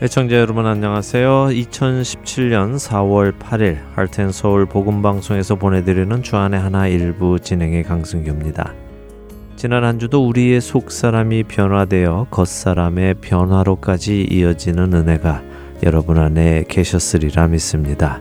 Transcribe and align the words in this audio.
애청자 0.00 0.36
여러분 0.36 0.64
안녕하세요. 0.64 1.48
2017년 1.50 2.76
4월 2.76 3.36
8일 3.36 3.78
할텐서울 3.96 4.66
복음방송에서 4.66 5.56
보내드리는 5.56 6.22
주안의 6.22 6.60
하나 6.60 6.86
일부 6.86 7.40
진행의 7.40 7.82
강승규입니다. 7.82 8.74
지난 9.56 9.82
한 9.82 9.98
주도 9.98 10.24
우리의 10.24 10.60
속사람이 10.60 11.42
변화되어 11.42 12.28
겉사람의 12.30 13.14
변화로까지 13.14 14.28
이어지는 14.30 14.94
은혜가 14.94 15.42
여러분 15.82 16.18
안에 16.18 16.66
계셨으리라 16.68 17.48
믿습니다. 17.48 18.20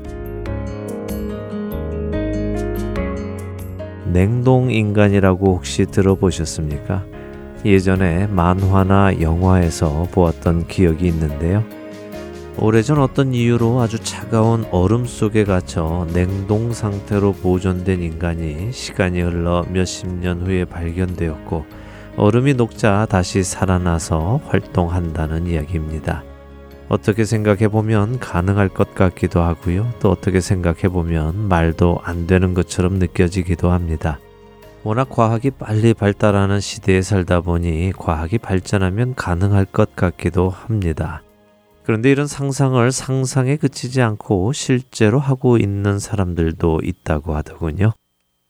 냉동 4.12 4.72
인간이라고 4.72 5.58
혹시 5.58 5.86
들어보셨습니까? 5.86 7.06
예전에 7.66 8.28
만화나 8.28 9.20
영화에서 9.20 10.08
보았던 10.12 10.68
기억이 10.68 11.08
있는데요. 11.08 11.64
오래전 12.60 12.98
어떤 12.98 13.34
이유로 13.34 13.82
아주 13.82 14.00
차가운 14.00 14.66
얼음 14.72 15.06
속에 15.06 15.44
갇혀 15.44 16.08
냉동 16.14 16.74
상태로 16.74 17.34
보존된 17.34 18.02
인간이 18.02 18.72
시간이 18.72 19.22
흘러 19.22 19.64
몇십 19.72 20.08
년 20.08 20.42
후에 20.42 20.66
발견되었고 20.66 21.66
얼음이 22.18 22.56
녹자 22.56 23.06
다시 23.08 23.44
살아나서 23.44 24.42
활동한다는 24.48 25.46
이야기입니다. 25.46 26.24
어떻게 26.90 27.26
생각해 27.26 27.68
보면 27.68 28.18
가능할 28.18 28.70
것 28.70 28.96
같기도 28.96 29.42
하고요. 29.42 29.92
또 30.00 30.10
어떻게 30.10 30.40
생각해 30.40 30.90
보면 30.90 31.48
말도 31.48 32.00
안 32.04 32.26
되는 32.26 32.56
것처럼 32.56 32.94
느껴지기도 32.98 33.70
합니다. 33.70 34.20
워낙 34.88 35.10
과학이 35.10 35.52
빨리 35.52 35.94
발달하는 35.94 36.62
시대에 36.62 37.02
살다 37.02 37.42
보니 37.42 37.92
과학이 37.98 38.38
발전하면 38.38 39.16
가능할 39.16 39.66
것 39.66 39.98
같기도 39.98 40.50
합니다. 40.50 41.22
그런데 41.84 42.10
이런 42.10 42.26
상상을 42.26 42.90
상상에 42.94 43.58
그치지 43.58 44.02
않고 44.02 44.54
실제로 44.54 45.20
하고 45.20 45.58
있는 45.58 46.00
사람들도 46.00 46.80
있다고 46.86 47.36
하더군요. 47.36 47.92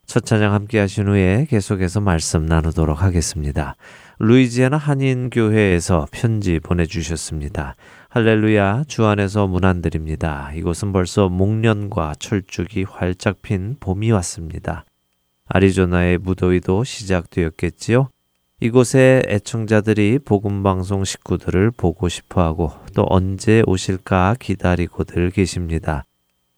첫 0.05 0.27
찬양 0.27 0.53
함께 0.53 0.77
하신 0.77 1.08
후에 1.08 1.47
계속해서 1.49 2.02
말씀 2.02 2.45
나누도록 2.45 3.02
하겠습니다. 3.02 3.75
루이지애나 4.19 4.77
한인교회에서 4.77 6.05
편지 6.11 6.59
보내주셨습니다. 6.59 7.75
할렐루야, 8.09 8.83
주 8.88 9.05
안에서 9.05 9.47
문안 9.47 9.81
드립니다. 9.81 10.52
이곳은 10.53 10.93
벌써 10.93 11.30
목련과 11.30 12.13
철쭉이 12.19 12.83
활짝 12.88 13.41
핀 13.41 13.75
봄이 13.80 14.11
왔습니다. 14.11 14.85
아리조나의 15.47 16.17
무더위도 16.17 16.83
시작되었겠지요. 16.83 18.09
이곳에 18.59 19.21
애청자들이 19.27 20.19
복음방송 20.25 21.05
식구들을 21.05 21.71
보고 21.71 22.09
싶어 22.09 22.41
하고 22.41 22.71
또 22.95 23.05
언제 23.07 23.61
오실까 23.67 24.35
기다리고들 24.39 25.29
계십니다. 25.29 26.03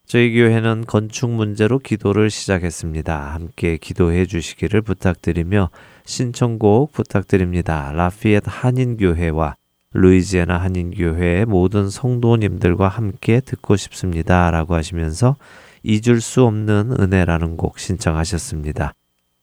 저희 0.05 0.33
교회는 0.33 0.85
건축 0.87 1.29
문제로 1.29 1.77
기도를 1.77 2.31
시작했습니다. 2.31 3.33
함께 3.33 3.77
기도해 3.77 4.25
주시기를 4.25 4.81
부탁드리며 4.81 5.69
신청곡 6.05 6.93
부탁드립니다. 6.93 7.91
라피엣 7.93 8.43
한인교회와 8.47 9.55
루이지애나 9.93 10.57
한인교회의 10.57 11.45
모든 11.45 11.89
성도님들과 11.89 12.87
함께 12.87 13.39
듣고 13.39 13.75
싶습니다. 13.75 14.49
라고 14.49 14.73
하시면서 14.73 15.35
잊을 15.83 16.22
수 16.22 16.44
없는 16.44 16.95
은혜라는 16.99 17.58
곡 17.58 17.80
신청하셨습니다. 17.80 18.94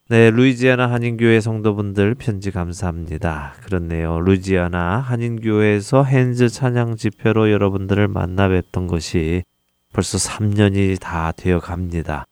네, 0.09 0.31
루이지아나 0.31 0.89
한인교회 0.91 1.41
성도분들 1.41 2.15
편지 2.15 2.53
감사합니다. 2.53 3.55
그렇네요. 3.65 4.21
루이지아나 4.21 4.99
한인교회에서 4.99 6.05
핸즈 6.05 6.49
찬양 6.49 6.97
집회로 6.97 7.51
여러분들을 7.51 8.07
만나 8.07 8.49
뵀던 8.49 8.87
것이 8.87 9.43
벌써 9.93 10.19
3년이 10.19 11.01
다 11.01 11.33
되어 11.33 11.59
갑니다. 11.59 12.25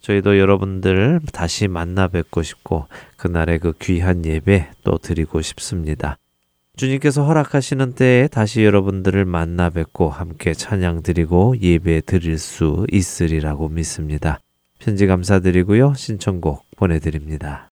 저희도 0.00 0.38
여러분들 0.38 1.20
다시 1.32 1.68
만나 1.68 2.08
뵙고 2.08 2.42
싶고 2.42 2.86
그날의 3.16 3.58
그 3.58 3.74
귀한 3.80 4.24
예배 4.24 4.70
또 4.82 4.98
드리고 4.98 5.42
싶습니다. 5.42 6.16
주님께서 6.80 7.24
허락하시는 7.24 7.92
때에 7.92 8.26
다시 8.28 8.64
여러분들을 8.64 9.26
만나 9.26 9.68
뵙고 9.68 10.08
함께 10.08 10.54
찬양 10.54 11.02
드리고 11.02 11.56
예배 11.60 12.00
드릴 12.06 12.38
수 12.38 12.86
있으리라고 12.90 13.68
믿습니다. 13.68 14.40
편지 14.78 15.06
감사드리고요. 15.06 15.92
신청곡 15.92 16.64
보내드립니다. 16.78 17.69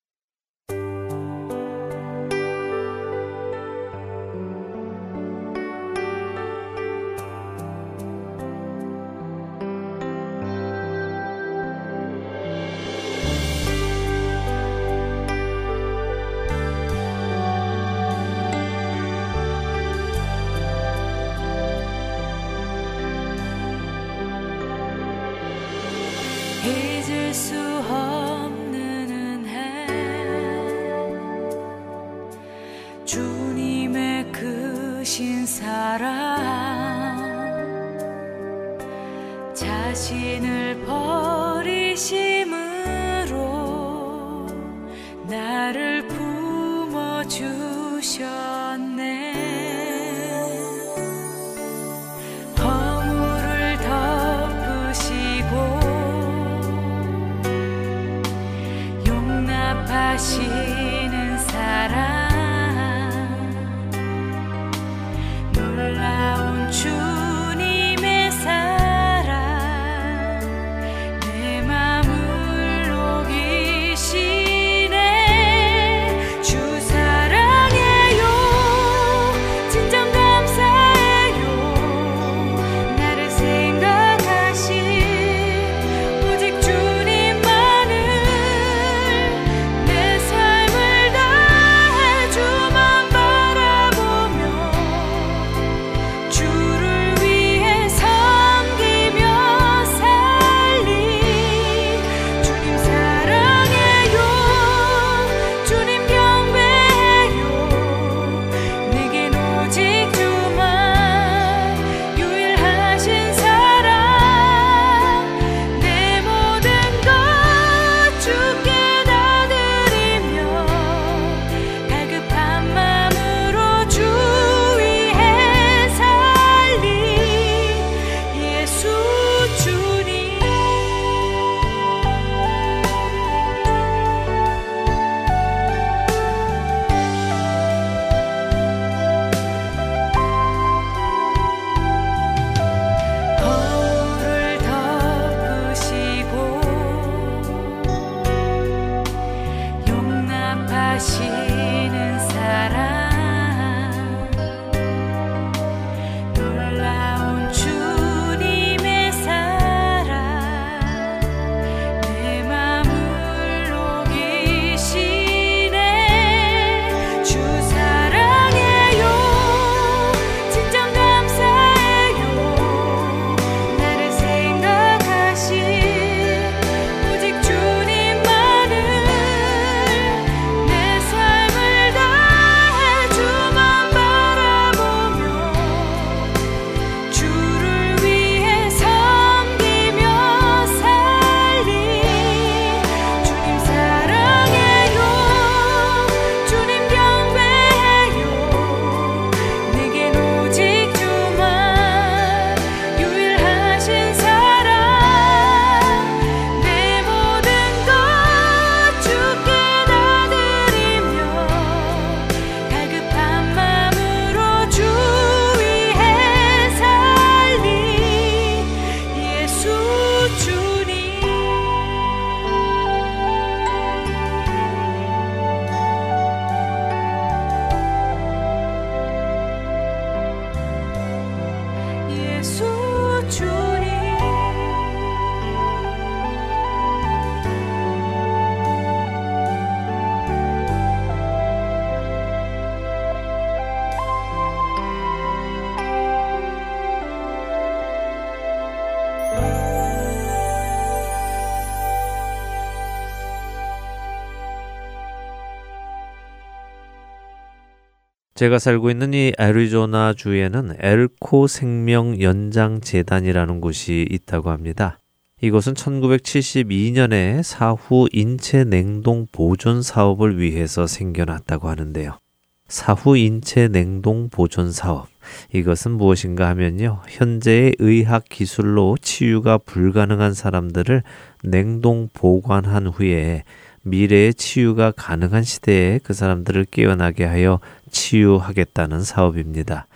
제가 258.39 258.61
살고 258.61 258.89
있는 258.93 259.15
이 259.15 259.33
애리조나 259.37 260.15
주에는 260.15 260.77
엘코 260.79 261.49
생명 261.49 262.23
연장 262.23 262.81
재단이라는 262.81 263.61
곳이 263.61 264.07
있다고 264.09 264.51
합니다. 264.51 265.01
이곳은 265.41 265.75
1972년에 265.75 267.43
사후 267.43 268.07
인체 268.13 268.63
냉동 268.63 269.27
보존 269.33 269.83
사업을 269.83 270.39
위해서 270.39 270.87
생겨났다고 270.87 271.69
하는데요. 271.69 272.21
사후 272.69 273.17
인체 273.17 273.67
냉동 273.67 274.29
보존 274.29 274.71
사업. 274.71 275.09
이것은 275.53 275.91
무엇인가 275.91 276.47
하면요. 276.51 277.03
현재의 277.09 277.75
의학 277.81 278.23
기술로 278.29 278.97
치유가 279.03 279.59
불가능한 279.59 280.33
사람들을 280.33 281.03
냉동 281.43 282.09
보관한 282.15 282.87
후에 282.87 283.43
미래의 283.91 284.35
치유가 284.35 284.91
가능한 284.91 285.43
시대에 285.43 285.99
그 286.03 286.15
사람들을 286.15 286.67
깨어나게 286.71 287.25
하여 287.25 287.61
치유하겠다는 287.91 289.03
사업입니다. 289.03 289.87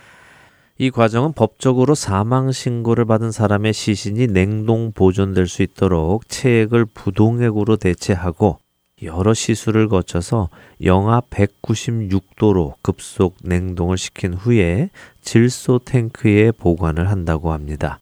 이 0.77 0.89
과정은 0.89 1.33
법적으로 1.33 1.95
사망 1.95 2.51
신고를 2.51 3.05
받은 3.05 3.31
사람의 3.31 3.73
시신이 3.73 4.27
냉동 4.27 4.91
보존될 4.91 5.47
수 5.47 5.61
있도록 5.61 6.27
체액을 6.27 6.85
부동액으로 6.85 7.77
대체하고 7.77 8.57
여러 9.03 9.33
시술을 9.33 9.89
거쳐서 9.89 10.49
영하 10.83 11.21
196도로 11.21 12.73
급속 12.81 13.35
냉동을 13.43 13.97
시킨 13.97 14.33
후에 14.33 14.89
질소 15.21 15.79
탱크에 15.85 16.51
보관을 16.51 17.09
한다고 17.09 17.51
합니다. 17.51 17.99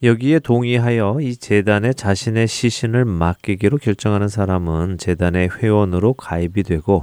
여기에 0.00 0.38
동의하여 0.38 1.18
이 1.20 1.34
재단에 1.34 1.92
자신의 1.92 2.46
시신을 2.46 3.04
맡기기로 3.04 3.78
결정하는 3.78 4.28
사람은 4.28 4.96
재단의 4.98 5.50
회원으로 5.56 6.14
가입이 6.14 6.62
되고 6.62 7.02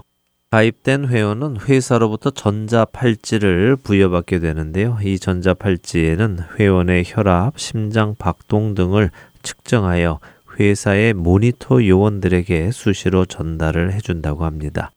가입된 0.51 1.09
회원은 1.09 1.57
회사로부터 1.59 2.29
전자팔찌를 2.29 3.75
부여받게 3.75 4.39
되는데요. 4.39 4.97
이 5.03 5.19
전자팔찌에는 5.19 6.39
회원의 6.57 7.03
혈압, 7.05 7.59
심장 7.59 8.15
박동 8.17 8.75
등을 8.75 9.09
측정하여 9.43 10.19
회사의 10.57 11.13
모니터 11.13 11.85
요원들에게 11.85 12.71
수시로 12.71 13.25
전달을 13.25 13.91
해준다고 13.91 14.45
합니다. 14.45 14.91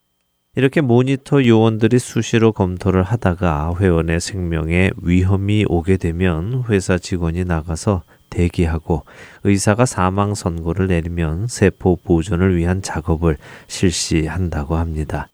이렇게 0.59 0.81
모니터 0.81 1.45
요원들이 1.45 2.01
수시로 2.01 2.51
검토를 2.51 3.05
하다가 3.05 3.77
회원의 3.79 4.19
생명에 4.19 4.91
위험이 5.01 5.65
오게 5.69 5.99
되면 5.99 6.65
회사 6.69 6.99
직원이 6.99 7.45
나가서 7.45 8.03
대기하고 8.29 9.05
의사가 9.45 9.87
사망 9.87 10.35
선고를 10.35 10.89
내리면 10.89 11.47
세포 11.47 11.95
보존을 11.95 12.57
위한 12.57 12.83
작업을 12.83 13.37
실시한다고 13.69 14.75
합니다. 14.75 15.29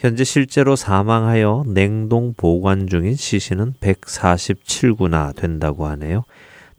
현재 0.00 0.24
실제로 0.24 0.74
사망하여 0.74 1.62
냉동 1.68 2.34
보관 2.36 2.88
중인 2.88 3.14
시신은 3.14 3.74
147구나 3.74 5.36
된다고 5.36 5.86
하네요. 5.86 6.24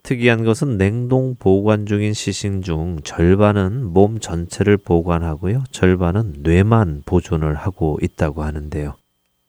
특이한 0.07 0.45
것은 0.45 0.77
냉동 0.77 1.35
보관 1.35 1.85
중인 1.85 2.13
시신 2.13 2.61
중 2.61 2.97
절반은 3.03 3.87
몸 3.87 4.19
전체를 4.21 4.77
보관하고요. 4.77 5.65
절반은 5.71 6.35
뇌만 6.43 7.01
보존을 7.05 7.55
하고 7.55 7.99
있다고 8.01 8.41
하는데요. 8.41 8.95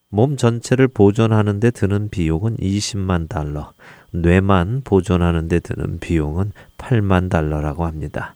몸 0.08 0.36
전체를 0.36 0.88
보존하는 0.88 1.60
데 1.60 1.70
드는 1.70 2.08
비용은 2.08 2.56
20만 2.56 3.28
달러, 3.28 3.70
뇌만 4.10 4.80
보존하는 4.82 5.46
데 5.46 5.60
드는 5.60 6.00
비용은 6.00 6.50
8만 6.76 7.30
달러라고 7.30 7.86
합니다. 7.86 8.34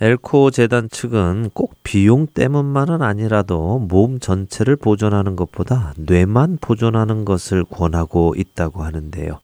엘코 0.00 0.50
재단 0.50 0.88
측은 0.88 1.50
꼭 1.54 1.76
비용 1.84 2.26
때문만은 2.26 3.02
아니라도 3.02 3.78
몸 3.78 4.18
전체를 4.18 4.74
보존하는 4.74 5.36
것보다 5.36 5.94
뇌만 5.96 6.58
보존하는 6.60 7.24
것을 7.24 7.62
권하고 7.62 8.34
있다고 8.36 8.82
하는데요. 8.82 9.38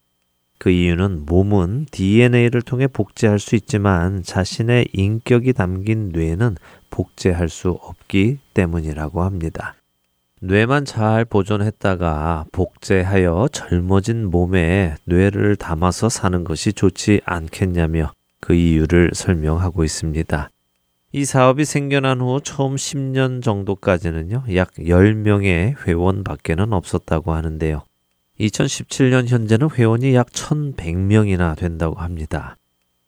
그 0.59 0.71
이유는 0.71 1.25
몸은 1.25 1.87
DNA를 1.91 2.63
통해 2.63 2.87
복제할 2.89 3.39
수 3.39 3.55
있지만 3.55 4.23
자신의 4.23 4.89
인격이 4.93 5.53
담긴 5.53 6.11
뇌는 6.11 6.57
복제할 6.91 7.49
수 7.49 7.71
없기 7.71 8.39
때문이라고 8.55 9.23
합니다. 9.23 9.75
뇌만 10.41 10.85
잘 10.85 11.25
보존했다가 11.25 12.47
복제하여 12.53 13.49
젊어진 13.53 14.31
몸에 14.31 14.95
뇌를 15.05 15.57
담아서 15.57 16.09
사는 16.09 16.45
것이 16.45 16.73
좋지 16.73 17.21
않겠냐며 17.25 18.13
그 18.41 18.55
이유를 18.55 19.11
설명하고 19.15 19.85
있습니다. 19.85 20.51
이 21.11 21.25
사업이 21.25 21.65
생겨난 21.65 22.21
후 22.21 22.41
처음 22.43 22.77
10년 22.77 23.43
정도까지는요, 23.43 24.45
약 24.55 24.73
10명의 24.75 25.75
회원밖에는 25.87 26.73
없었다고 26.73 27.33
하는데요. 27.33 27.83
2017년 28.41 29.29
현재는 29.29 29.71
회원이 29.71 30.15
약 30.15 30.29
1,100명이나 30.29 31.57
된다고 31.57 31.97
합니다. 31.97 32.57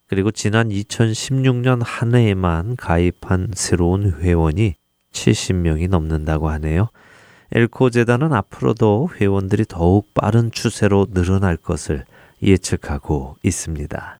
그리고 0.06 0.30
지난 0.30 0.70
2016년 0.70 1.82
한 1.84 2.14
해에만 2.14 2.76
가입한 2.76 3.52
새로운 3.54 4.12
회원이 4.20 4.74
70명이 5.12 5.88
넘는다고 5.88 6.48
하네요. 6.50 6.88
엘코 7.52 7.90
재단은 7.90 8.32
앞으로도 8.32 9.10
회원들이 9.20 9.64
더욱 9.68 10.12
빠른 10.14 10.50
추세로 10.50 11.06
늘어날 11.12 11.56
것을 11.56 12.04
예측하고 12.42 13.36
있습니다. 13.42 14.19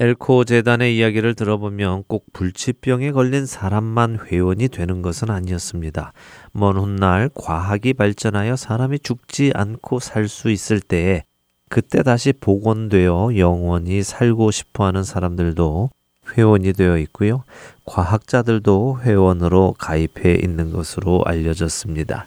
엘코 0.00 0.44
재단의 0.44 0.96
이야기를 0.96 1.34
들어보면 1.34 2.04
꼭 2.06 2.24
불치병에 2.32 3.10
걸린 3.10 3.46
사람만 3.46 4.20
회원이 4.26 4.68
되는 4.68 5.02
것은 5.02 5.28
아니었습니다. 5.28 6.12
먼 6.52 6.76
훗날 6.76 7.28
과학이 7.34 7.94
발전하여 7.94 8.54
사람이 8.54 9.00
죽지 9.00 9.50
않고 9.56 9.98
살 9.98 10.28
수 10.28 10.50
있을 10.50 10.78
때에 10.80 11.24
그때 11.68 12.04
다시 12.04 12.32
복원되어 12.32 13.38
영원히 13.38 14.04
살고 14.04 14.52
싶어 14.52 14.84
하는 14.86 15.02
사람들도 15.02 15.90
회원이 16.36 16.74
되어 16.74 16.96
있고요. 16.98 17.42
과학자들도 17.84 19.00
회원으로 19.02 19.74
가입해 19.78 20.38
있는 20.44 20.70
것으로 20.70 21.22
알려졌습니다. 21.26 22.26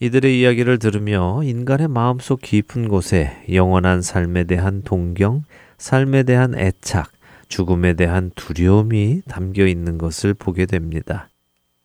이들의 0.00 0.40
이야기를 0.40 0.80
들으며 0.80 1.40
인간의 1.44 1.86
마음속 1.86 2.40
깊은 2.40 2.88
곳에 2.88 3.44
영원한 3.52 4.02
삶에 4.02 4.44
대한 4.44 4.82
동경, 4.82 5.44
삶에 5.78 6.22
대한 6.22 6.58
애착, 6.58 7.10
죽음에 7.48 7.94
대한 7.94 8.30
두려움이 8.34 9.22
담겨 9.28 9.66
있는 9.66 9.98
것을 9.98 10.34
보게 10.34 10.66
됩니다. 10.66 11.28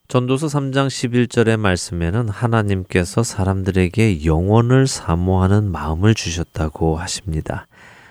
전도서 0.08 0.48
3장 0.48 0.88
11절의 0.88 1.58
말씀에는 1.58 2.28
하나님께서 2.28 3.24
사람들에게 3.24 4.26
영원을 4.26 4.88
사모하는 4.88 5.72
마음을 5.72 6.14
주셨다고 6.14 6.98
하십니다. 6.98 7.68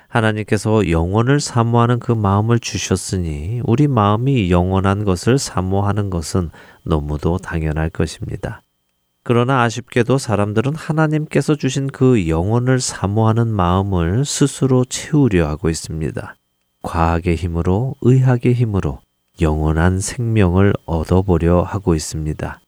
하나님께서 0.08 0.88
영원을 0.88 1.40
사모하는 1.40 1.99
그 1.99 2.12
마음을 2.12 2.58
주셨으니 2.58 3.60
우리 3.64 3.87
마음이 3.87 4.50
영원한 4.50 5.04
것을 5.04 5.38
사모하는 5.38 6.10
것은 6.10 6.50
너무도 6.84 7.38
당연할 7.38 7.90
것입니다. 7.90 8.62
그러나 9.23 9.62
아쉽게도 9.62 10.19
사람들은 10.19 10.75
하나님께서 10.75 11.55
주신 11.55 11.89
그 11.89 12.29
영혼을 12.29 12.81
사모하는 12.81 13.49
마음을 13.49 14.25
스스로 14.25 14.85
채우려 14.85 15.47
하고 15.47 15.69
있습니다. 15.69 16.37
과학의 16.83 17.37
힘으로, 17.37 17.95
의학의 18.00 18.55
힘으로 18.55 19.00
영원한 19.41 20.00
생명을 20.00 20.73
얻어보려 20.87 21.62
하고 21.62 21.95
있습니다. 21.95 22.61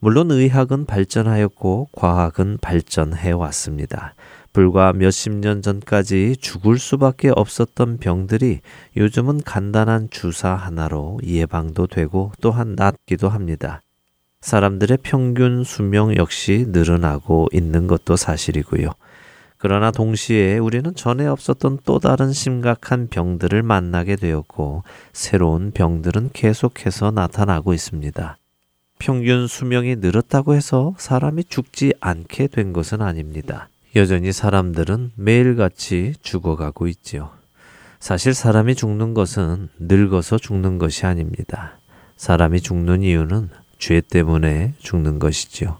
물론 0.00 0.30
의학은 0.30 0.86
발전하였고 0.86 1.88
과학은 1.92 2.58
발전해 2.60 3.32
왔습니다. 3.32 4.14
불과 4.52 4.92
몇십 4.92 5.34
년 5.34 5.60
전까지 5.62 6.36
죽을 6.40 6.78
수밖에 6.78 7.30
없었던 7.34 7.98
병들이 7.98 8.60
요즘은 8.96 9.42
간단한 9.42 10.08
주사 10.10 10.54
하나로 10.54 11.18
예방도 11.24 11.88
되고 11.88 12.32
또한 12.40 12.74
낫기도 12.76 13.28
합니다. 13.28 13.82
사람들의 14.40 14.98
평균 15.02 15.64
수명 15.64 16.16
역시 16.16 16.66
늘어나고 16.68 17.48
있는 17.52 17.86
것도 17.86 18.16
사실이고요. 18.16 18.90
그러나 19.58 19.90
동시에 19.90 20.58
우리는 20.58 20.94
전에 20.94 21.26
없었던 21.26 21.80
또 21.84 21.98
다른 21.98 22.32
심각한 22.32 23.08
병들을 23.08 23.62
만나게 23.64 24.14
되었고 24.14 24.84
새로운 25.12 25.72
병들은 25.72 26.30
계속해서 26.32 27.10
나타나고 27.10 27.74
있습니다. 27.74 28.38
평균 29.00 29.48
수명이 29.48 29.96
늘었다고 29.96 30.54
해서 30.54 30.94
사람이 30.98 31.44
죽지 31.44 31.94
않게 32.00 32.48
된 32.48 32.72
것은 32.72 33.02
아닙니다. 33.02 33.68
여전히 33.96 34.32
사람들은 34.32 35.12
매일같이 35.16 36.14
죽어가고 36.22 36.86
있지요. 36.86 37.30
사실 37.98 38.34
사람이 38.34 38.76
죽는 38.76 39.14
것은 39.14 39.70
늙어서 39.80 40.38
죽는 40.38 40.78
것이 40.78 41.04
아닙니다. 41.04 41.78
사람이 42.16 42.60
죽는 42.60 43.02
이유는 43.02 43.50
죄 43.78 44.00
때문에 44.00 44.74
죽는 44.78 45.18
것이지요. 45.18 45.78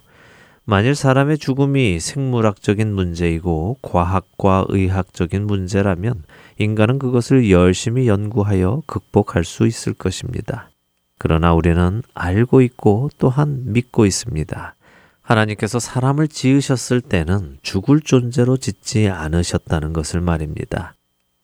만일 0.65 0.95
사람의 0.95 1.39
죽음이 1.39 1.99
생물학적인 1.99 2.93
문제이고 2.93 3.79
과학과 3.81 4.67
의학적인 4.69 5.47
문제라면 5.47 6.25
인간은 6.59 6.99
그것을 6.99 7.51
열심히 7.51 8.07
연구하여 8.07 8.83
극복할 8.87 9.45
수 9.45 9.67
있을 9.67 9.95
것입니다. 9.95 10.69
그러나 11.17 11.55
우리는 11.55 12.03
알고 12.15 12.61
있고 12.61 13.11
또한 13.19 13.63
믿고 13.73 14.05
있습니다. 14.05 14.75
하나님께서 15.23 15.79
사람을 15.79 16.29
지으셨을 16.29 17.01
때는 17.01 17.59
죽을 17.63 18.01
존재로 18.01 18.57
짓지 18.57 19.09
않으셨다는 19.09 19.93
것을 19.93 20.21
말입니다. 20.21 20.95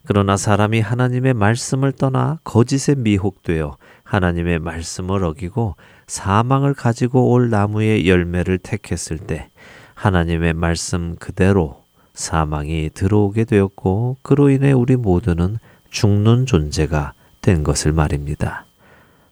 그러나 0.06 0.36
사람이 0.36 0.80
하나님의 0.80 1.34
말씀을 1.34 1.92
떠나 1.92 2.38
거짓에 2.44 2.94
미혹되어 2.94 3.76
하나님의 4.02 4.58
말씀을 4.58 5.24
어기고 5.24 5.76
사망을 6.06 6.74
가지고 6.74 7.30
올 7.30 7.50
나무의 7.50 8.08
열매를 8.08 8.58
택했을 8.58 9.18
때 9.18 9.48
하나님의 9.94 10.54
말씀 10.54 11.16
그대로 11.16 11.84
사망이 12.14 12.90
들어오게 12.94 13.44
되었고 13.44 14.18
그로 14.22 14.50
인해 14.50 14.72
우리 14.72 14.96
모두는 14.96 15.58
죽는 15.90 16.46
존재가 16.46 17.14
된 17.40 17.62
것을 17.62 17.92
말입니다. 17.92 18.66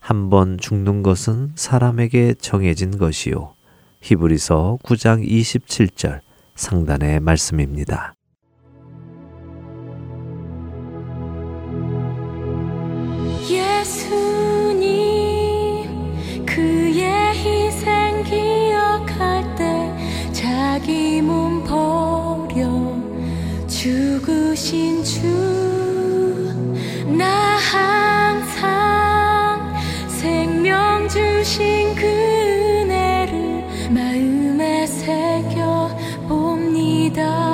한번 0.00 0.58
죽는 0.58 1.02
것은 1.02 1.52
사람에게 1.54 2.34
정해진 2.34 2.98
것이요. 2.98 3.54
히브리서 4.00 4.78
9장 4.82 5.26
27절 5.26 6.20
상단의 6.56 7.20
말씀입니다. 7.20 8.14
자기 20.32 21.22
몸 21.22 21.62
버려 21.64 22.68
죽으신 23.66 25.02
주 25.02 25.62
나 27.06 27.56
항상 27.56 28.50
생명 30.08 31.08
주신 31.08 31.94
그네를 31.94 33.64
마음에 33.90 34.86
새겨 34.86 35.88
봅니다 36.26 37.51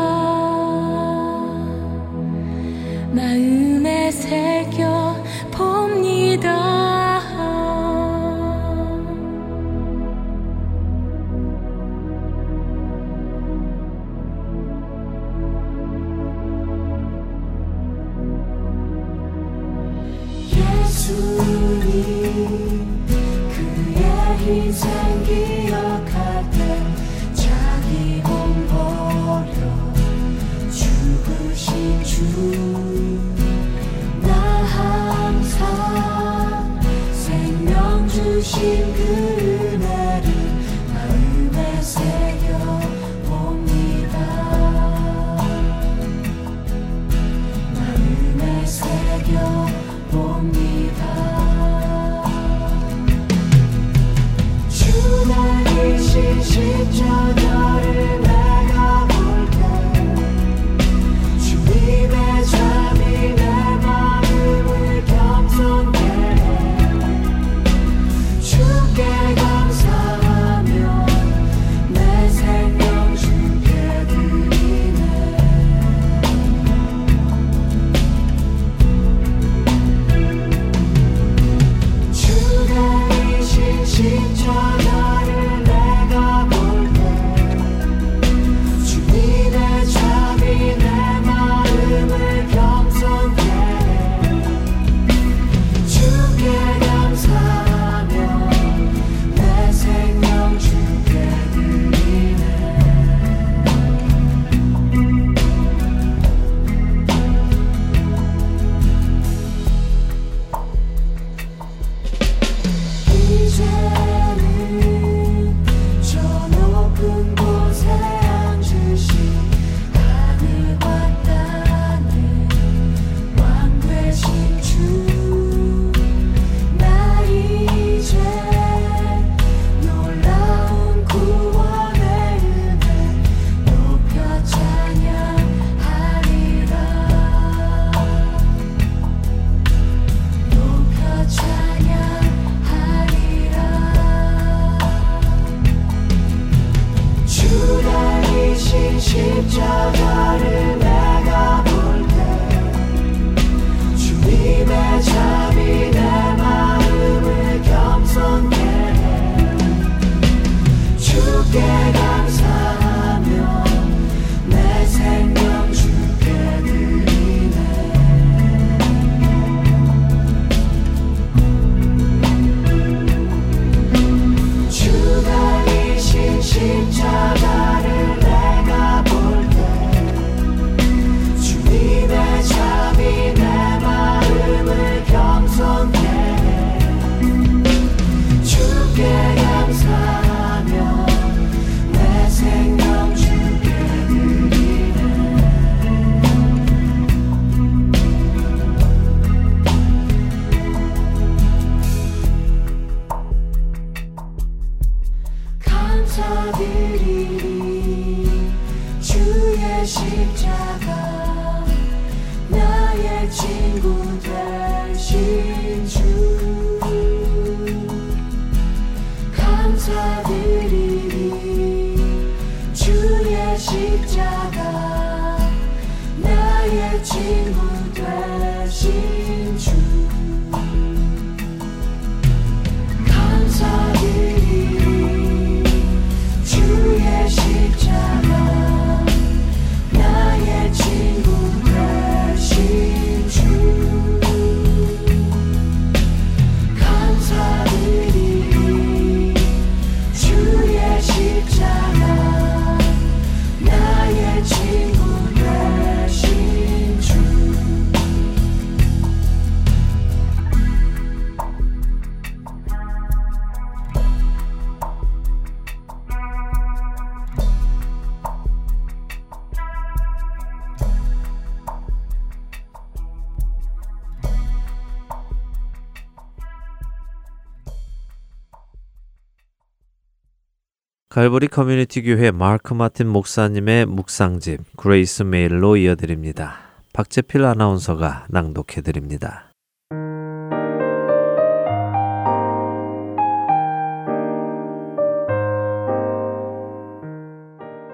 갈보리 281.28 281.48
커뮤니티 281.48 282.00
교회 282.00 282.30
마크 282.30 282.72
마틴 282.72 283.06
목사님의 283.08 283.84
묵상집 283.84 284.60
그레이스 284.78 285.24
메일로 285.24 285.76
이어드립니다. 285.76 286.54
박재필 286.94 287.44
아나운서가 287.44 288.24
낭독해 288.30 288.80
드립니다. 288.82 289.52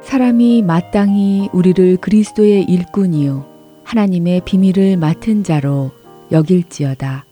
사람이 0.00 0.62
마땅히 0.62 1.48
우리를 1.52 1.96
그리스도의 1.96 2.62
일꾼이요 2.62 3.44
하나님의 3.82 4.42
비밀을 4.44 4.96
맡은 4.96 5.42
자로 5.42 5.90
여길지어다. 6.30 7.24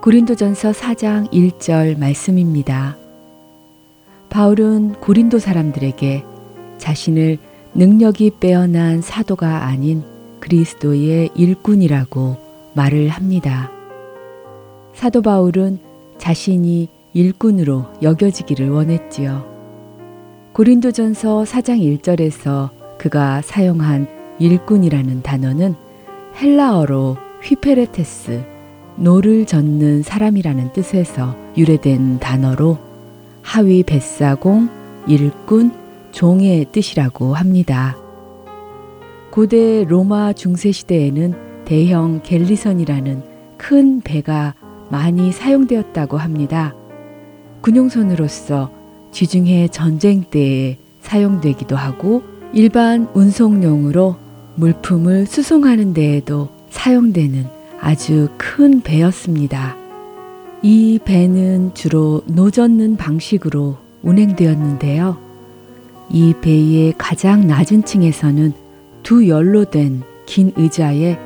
고린도전서 0.00 0.70
4장 0.70 1.32
1절 1.32 1.98
말씀입니다. 1.98 3.01
바울은 4.32 4.94
고린도 4.94 5.38
사람들에게 5.38 6.24
자신을 6.78 7.36
능력이 7.74 8.32
빼어난 8.40 9.02
사도가 9.02 9.66
아닌 9.66 10.02
그리스도의 10.40 11.28
일꾼이라고 11.34 12.38
말을 12.72 13.10
합니다. 13.10 13.70
사도 14.94 15.20
바울은 15.20 15.78
자신이 16.16 16.88
일꾼으로 17.12 17.84
여겨지기를 18.00 18.70
원했지요. 18.70 19.44
고린도전서 20.54 21.44
4장 21.44 22.00
1절에서 22.00 22.70
그가 22.96 23.42
사용한 23.42 24.06
일꾼이라는 24.38 25.22
단어는 25.22 25.74
헬라어로 26.40 27.18
휘페레테스, 27.42 28.42
노를 28.96 29.44
젓는 29.44 30.02
사람이라는 30.02 30.72
뜻에서 30.72 31.36
유래된 31.54 32.18
단어로 32.18 32.91
하위 33.42 33.82
뱃사공, 33.82 34.68
일꾼, 35.06 35.72
종의 36.12 36.66
뜻이라고 36.72 37.34
합니다. 37.34 37.96
고대 39.30 39.84
로마 39.84 40.32
중세 40.32 40.72
시대에는 40.72 41.64
대형 41.64 42.20
갤리선이라는 42.22 43.22
큰 43.56 44.00
배가 44.00 44.54
많이 44.90 45.32
사용되었다고 45.32 46.18
합니다. 46.18 46.74
군용선으로서 47.62 48.70
지중해 49.10 49.68
전쟁 49.68 50.24
때에 50.24 50.78
사용되기도 51.00 51.76
하고 51.76 52.22
일반 52.52 53.08
운송용으로 53.14 54.16
물품을 54.56 55.26
수송하는 55.26 55.94
데에도 55.94 56.48
사용되는 56.70 57.46
아주 57.80 58.28
큰 58.36 58.82
배였습니다. 58.82 59.81
이 60.62 60.98
배는 61.04 61.74
주로 61.74 62.22
노젓는 62.26 62.96
방식으로 62.96 63.76
운행되었는데요. 64.02 65.16
이 66.10 66.34
배의 66.40 66.94
가장 66.98 67.46
낮은 67.46 67.84
층에서는 67.84 68.52
두 69.02 69.28
열로 69.28 69.64
된 69.64 70.02
긴 70.26 70.50
의자에 70.56 71.18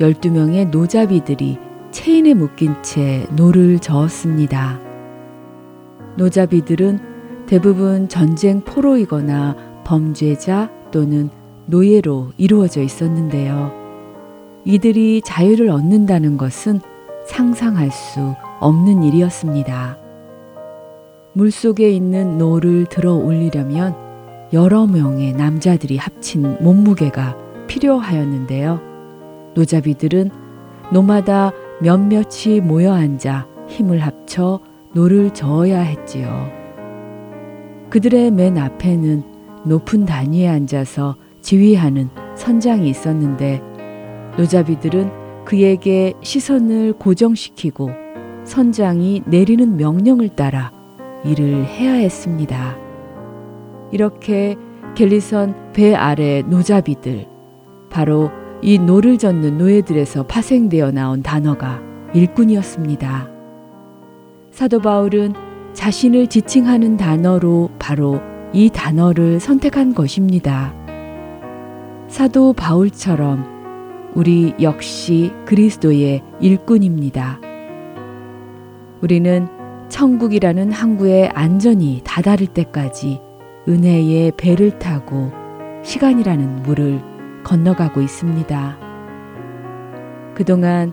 12명의 0.00 0.68
노잡이들이 0.70 1.58
체인에 1.92 2.34
묶인 2.34 2.74
채 2.82 3.26
노를 3.36 3.78
저었습니다. 3.78 4.80
노잡이들은 6.16 6.98
대부분 7.46 8.08
전쟁 8.08 8.60
포로이거나 8.62 9.56
범죄자 9.84 10.70
또는 10.90 11.30
노예로 11.66 12.32
이루어져 12.36 12.82
있었는데요. 12.82 13.72
이들이 14.64 15.22
자유를 15.24 15.68
얻는다는 15.70 16.36
것은 16.36 16.80
상상할 17.26 17.90
수 17.90 18.34
없는 18.60 19.02
일이었습니다. 19.02 19.98
물 21.32 21.50
속에 21.50 21.90
있는 21.90 22.38
노를 22.38 22.86
들어 22.86 23.14
올리려면 23.14 23.94
여러 24.52 24.86
명의 24.86 25.32
남자들이 25.32 25.96
합친 25.96 26.56
몸무게가 26.60 27.36
필요하였는데요. 27.68 28.80
노잡이들은 29.54 30.30
노마다 30.92 31.52
몇몇이 31.80 32.60
모여 32.62 32.92
앉아 32.92 33.46
힘을 33.68 34.00
합쳐 34.00 34.60
노를 34.94 35.32
저어야 35.34 35.80
했지요. 35.80 36.48
그들의 37.90 38.30
맨 38.30 38.58
앞에는 38.58 39.22
높은 39.64 40.06
단 40.06 40.27
위에 40.27 40.48
앉아서 40.48 41.16
지휘하는 41.42 42.08
선장이 42.36 42.88
있었는데 42.88 43.62
노잡이들은 44.36 45.44
그에게 45.44 46.14
시선을 46.22 46.94
고정시키고 46.94 48.07
선장이 48.48 49.22
내리는 49.26 49.76
명령을 49.76 50.30
따라 50.30 50.72
일을 51.24 51.64
해야 51.66 51.92
했습니다. 51.92 52.76
이렇게 53.92 54.56
갤리선 54.94 55.72
배 55.72 55.94
아래 55.94 56.42
노잡이들, 56.42 57.26
바로 57.90 58.30
이 58.62 58.78
노를 58.78 59.18
젓는 59.18 59.58
노예들에서 59.58 60.26
파생되어 60.26 60.90
나온 60.90 61.22
단어가 61.22 61.80
일꾼이었습니다. 62.14 63.28
사도 64.50 64.80
바울은 64.80 65.34
자신을 65.74 66.26
지칭하는 66.26 66.96
단어로 66.96 67.70
바로 67.78 68.20
이 68.52 68.70
단어를 68.70 69.38
선택한 69.40 69.94
것입니다. 69.94 70.74
사도 72.08 72.54
바울처럼 72.54 74.12
우리 74.14 74.54
역시 74.60 75.32
그리스도의 75.44 76.22
일꾼입니다. 76.40 77.47
우리는 79.00 79.48
천국이라는 79.88 80.72
항구에 80.72 81.28
안전히 81.34 82.00
다다를 82.04 82.46
때까지 82.48 83.20
은혜의 83.68 84.32
배를 84.36 84.78
타고 84.78 85.30
시간이라는 85.82 86.62
물을 86.62 87.00
건너가고 87.44 88.00
있습니다. 88.00 88.78
그동안 90.34 90.92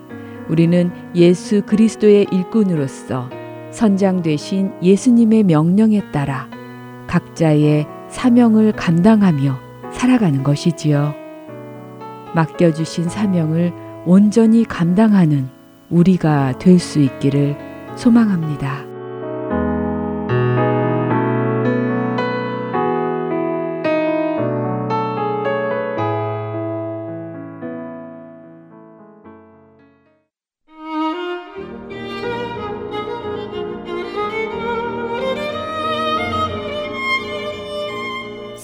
우리는 0.49 0.91
예수 1.15 1.63
그리스도의 1.63 2.27
일꾼으로서 2.31 3.29
선장 3.71 4.21
되신 4.21 4.71
예수님의 4.81 5.43
명령에 5.43 6.11
따라 6.11 6.47
각자의 7.07 7.87
사명을 8.09 8.71
감당하며 8.73 9.59
살아가는 9.91 10.43
것이지요. 10.43 11.13
맡겨주신 12.35 13.09
사명을 13.09 13.73
온전히 14.05 14.63
감당하는 14.63 15.49
우리가 15.89 16.57
될 16.59 16.79
수 16.79 16.99
있기를 16.99 17.64
소망합니다. 17.95 18.95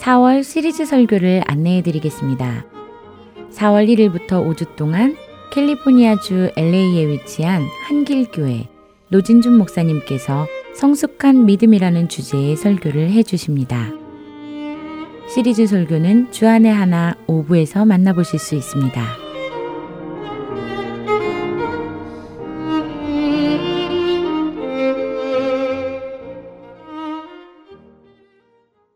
4월 0.02 0.44
시리즈 0.44 0.86
설교를 0.86 1.44
안내해 1.46 1.82
드리겠습니다. 1.84 2.66
4월 3.52 3.88
1일부터 3.88 4.44
5주 4.44 4.76
동안 4.76 5.16
캘리포니아주 5.52 6.52
LA에 6.58 7.08
위치한 7.08 7.62
한길교회 7.88 8.71
노진준 9.12 9.58
목사님께서 9.58 10.48
성숙한 10.74 11.46
믿음이라는 11.46 12.08
주제의 12.08 12.56
설교를 12.56 13.12
해 13.12 13.24
주십니다. 13.24 13.90
시리즈 15.28 15.68
설교는 15.68 16.32
주안의 16.32 16.72
하나 16.72 17.16
5부에서 17.28 17.86
만나보실 17.86 18.40
수 18.40 18.56
있습니다. 18.56 19.21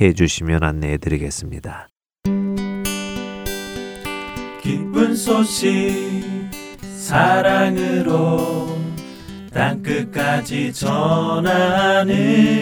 해 0.00 0.12
주시면 0.12 0.62
안내해 0.62 0.98
드리겠습니다. 0.98 1.88
기쁜 4.62 5.14
소식 5.14 5.70
사랑으로 6.96 8.78
땅끝까지 9.52 10.72
전하는 10.72 12.52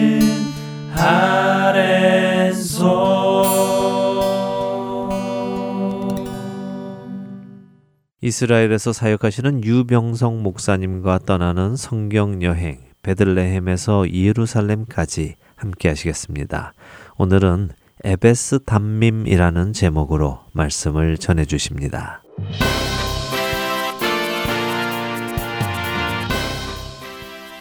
이스라엘에서 8.23 8.93
사역하시는 8.93 9.63
유병성 9.63 10.43
목사님과 10.43 11.19
떠나는 11.25 11.75
성경 11.75 12.43
여행 12.43 12.79
베들레헴에서 13.01 14.13
예루살렘까지 14.13 15.35
함께 15.55 15.89
하시겠습니다. 15.89 16.73
오늘은 17.23 17.69
에베스 18.03 18.63
담밈이라는 18.65 19.73
제목으로 19.73 20.39
말씀을 20.53 21.19
전해 21.19 21.45
주십니다. 21.45 22.23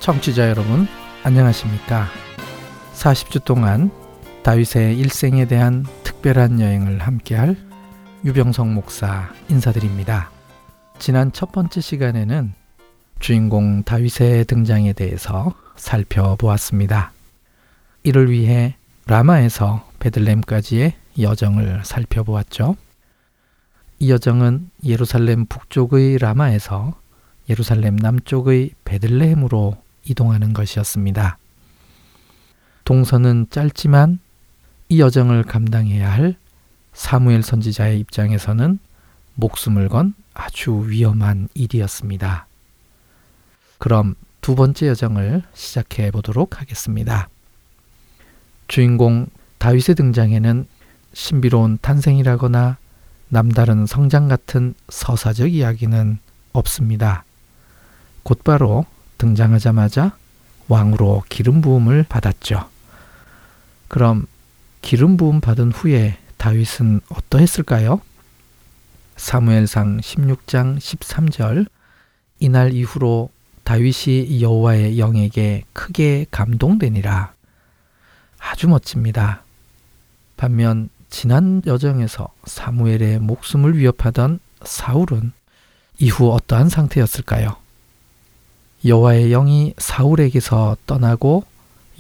청취자 0.01 0.49
여러분, 0.49 0.87
안녕하십니까? 1.25 2.07
40주 2.95 3.45
동안 3.45 3.91
다윗의 4.45 4.99
일생에 4.99 5.45
대한 5.45 5.85
특별한 6.05 6.59
여행을 6.59 7.01
함께할 7.01 7.55
유병성 8.25 8.73
목사 8.73 9.31
인사드립니다. 9.51 10.31
지난 10.99 11.33
첫 11.33 11.53
번째 11.53 11.83
시간에는 11.83 12.55
주인공 13.19 13.83
다윗의 13.83 14.47
등장에 14.47 14.95
대해서 14.95 15.53
살펴보았습니다. 15.77 17.13
이를 18.05 18.31
위해 18.31 18.77
라마에서 19.07 19.89
베들렘까지의 19.99 20.95
여정을 21.19 21.83
살펴보았죠. 21.85 22.77
이 23.99 24.11
여정은 24.11 24.71
예루살렘 24.85 25.47
북쪽의 25.47 26.19
라마에서 26.19 26.99
예루살렘 27.49 27.97
남쪽의 27.97 28.71
베들레헴으로 28.85 29.77
이동하는 30.05 30.53
것이었습니다. 30.53 31.39
동선은 32.85 33.49
짧지만 33.51 34.21
이 34.89 35.01
여정을 35.01 35.45
감당해야 35.45 36.11
할 36.11 36.37
사무엘 36.93 37.43
선지자의 37.43 38.01
입장에서는 38.01 38.79
목숨을 39.35 39.89
건 39.89 40.15
아주 40.35 40.85
위험한 40.89 41.49
일이었습니다. 41.55 42.47
그럼 43.79 44.15
두 44.41 44.55
번째 44.55 44.89
여정을 44.89 45.43
시작해 45.55 46.11
보도록 46.11 46.61
하겠습니다. 46.61 47.29
주인공 48.71 49.27
다윗의 49.59 49.97
등장에는 49.97 50.65
신비로운 51.13 51.79
탄생이라거나 51.83 52.77
남다른 53.29 53.85
성장 53.85 54.29
같은 54.29 54.75
서사적 54.89 55.53
이야기는 55.53 56.19
없습니다. 56.53 57.25
곧바로 58.23 58.87
등장하자마자 59.19 60.17
왕으로 60.69 61.25
기름 61.29 61.63
부음을 61.63 62.05
받았죠. 62.09 62.69
그럼 63.89 64.27
기름 64.83 65.17
부음 65.17 65.41
받은 65.41 65.73
후에 65.73 66.17
다윗은 66.37 67.01
어떠했을까요? 67.09 68.01
사무엘상 69.17 69.99
16장 69.99 70.79
13절 70.79 71.67
이날 72.39 72.73
이후로 72.73 73.31
다윗이 73.65 74.41
여호와의 74.41 75.01
영에게 75.01 75.65
크게 75.73 76.27
감동되니라. 76.31 77.40
아주 78.41 78.69
멋집니다. 78.69 79.43
반면 80.37 80.89
지난 81.11 81.63
여정에서 81.67 82.29
사무엘의 82.45 83.19
목숨을 83.21 83.77
위협하던 83.77 84.41
사울은 84.65 85.33
이후 85.99 86.31
어떠한 86.33 86.69
상태였을까요? 86.69 87.57
여호와의 88.85 89.29
영이 89.31 89.75
사울에게서 89.77 90.77
떠나고 90.87 91.45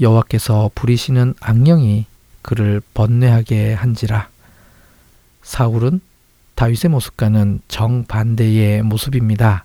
여호와께서 0.00 0.70
부리시는 0.74 1.34
악령이 1.40 2.06
그를 2.40 2.80
번뇌하게 2.94 3.74
한지라 3.74 4.30
사울은 5.42 6.00
다윗의 6.54 6.90
모습과는 6.90 7.60
정반대의 7.68 8.82
모습입니다. 8.82 9.64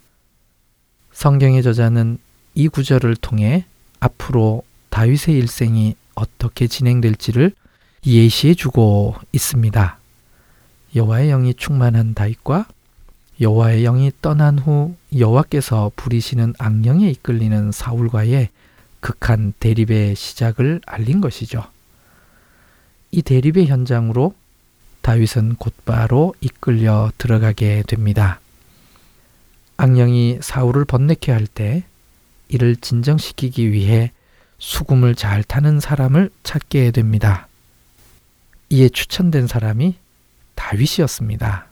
성경의 1.14 1.64
저자는 1.64 2.18
이 2.54 2.68
구절을 2.68 3.16
통해 3.18 3.66
앞으로 4.00 4.64
다윗의 4.90 5.36
일생이 5.36 5.96
어떻게 6.16 6.68
진행될지를 6.68 7.54
예시해 8.06 8.54
주고 8.54 9.16
있습니다. 9.32 10.00
여호와의 10.96 11.30
영이 11.30 11.54
충만한 11.56 12.14
다윗과 12.14 12.68
여호와의 13.42 13.84
영이 13.84 14.12
떠난 14.22 14.58
후 14.58 14.96
여호와께서 15.18 15.92
부리시는 15.96 16.54
악령에 16.58 17.10
이끌리는 17.10 17.72
사울과의 17.72 18.50
극한 19.02 19.54
대립의 19.60 20.16
시작을 20.16 20.82
알린 20.86 21.22
것이죠. 21.22 21.66
이 23.12 23.22
대립의 23.22 23.68
현장으로 23.68 24.34
다윗은 25.02 25.56
곧바로 25.56 26.34
이끌려 26.42 27.12
들어가게 27.18 27.84
됩니다. 27.88 28.40
악령이 29.78 30.40
사울을 30.42 30.86
번뇌케 30.86 31.32
할 31.32 31.48
때 31.48 31.84
이를 32.48 32.76
진정시키기 32.76 33.72
위해 33.72 34.12
수금을 34.66 35.14
잘 35.14 35.44
타는 35.44 35.80
사람을 35.80 36.32
찾게 36.42 36.90
됩니다. 36.90 37.48
이에 38.70 38.90
추천된 38.90 39.46
사람이 39.46 39.96
다윗이었습니다. 40.56 41.68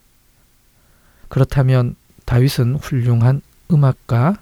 그렇다면 1.28 1.96
다윗은 2.26 2.76
훌륭한 2.76 3.42
음악가 3.72 4.36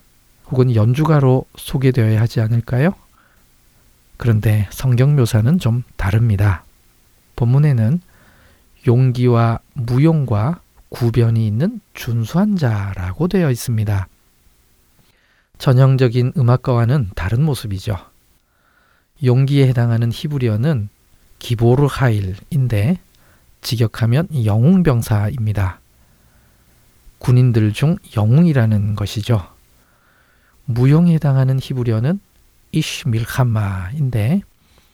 혹은 0.47 0.75
연주가로 0.75 1.45
소개되어야 1.55 2.19
하지 2.19 2.41
않을까요? 2.41 2.93
그런데 4.17 4.67
성경 4.69 5.15
묘사는 5.15 5.57
좀 5.59 5.83
다릅니다. 5.95 6.65
본문에는 7.37 8.01
용기와 8.85 9.59
무용과 9.75 10.59
구변이 10.89 11.47
있는 11.47 11.79
준수한 11.93 12.57
자라고 12.57 13.29
되어 13.29 13.49
있습니다. 13.49 14.09
전형적인 15.57 16.33
음악가와는 16.35 17.11
다른 17.15 17.43
모습이죠. 17.43 18.10
용기에 19.23 19.67
해당하는 19.67 20.11
히브리어는 20.11 20.89
기보르 21.39 21.87
하일인데 21.89 22.97
직역하면 23.61 24.27
영웅병사입니다. 24.45 25.79
군인들 27.19 27.73
중 27.73 27.97
영웅이라는 28.15 28.95
것이죠. 28.95 29.47
무용에 30.65 31.13
해당하는 31.13 31.59
히브리어는 31.61 32.19
이슈밀함마인데 32.71 34.41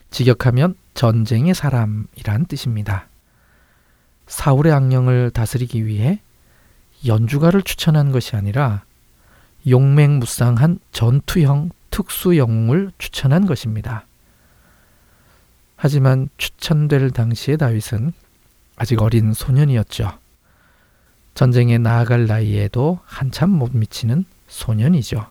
직역하면 0.10 0.76
전쟁의 0.94 1.54
사람이란 1.54 2.46
뜻입니다. 2.48 3.08
사울의 4.28 4.74
악령을 4.74 5.32
다스리기 5.32 5.86
위해 5.86 6.20
연주가를 7.06 7.62
추천한 7.62 8.12
것이 8.12 8.36
아니라 8.36 8.84
용맹무쌍한 9.68 10.80
전투형 10.92 11.70
특수 11.90 12.38
영웅을 12.38 12.92
추천한 12.98 13.46
것입니다. 13.46 14.06
하지만 15.78 16.28
추천될 16.38 17.12
당시의 17.12 17.58
다윗은 17.58 18.12
아직 18.76 19.02
어린 19.02 19.34
소년이었죠. 19.34 20.12
전쟁에 21.36 21.78
나아갈 21.78 22.26
나이에도 22.26 23.00
한참 23.06 23.52
못 23.52 23.76
미치는 23.76 24.26
소년이죠. 24.48 25.28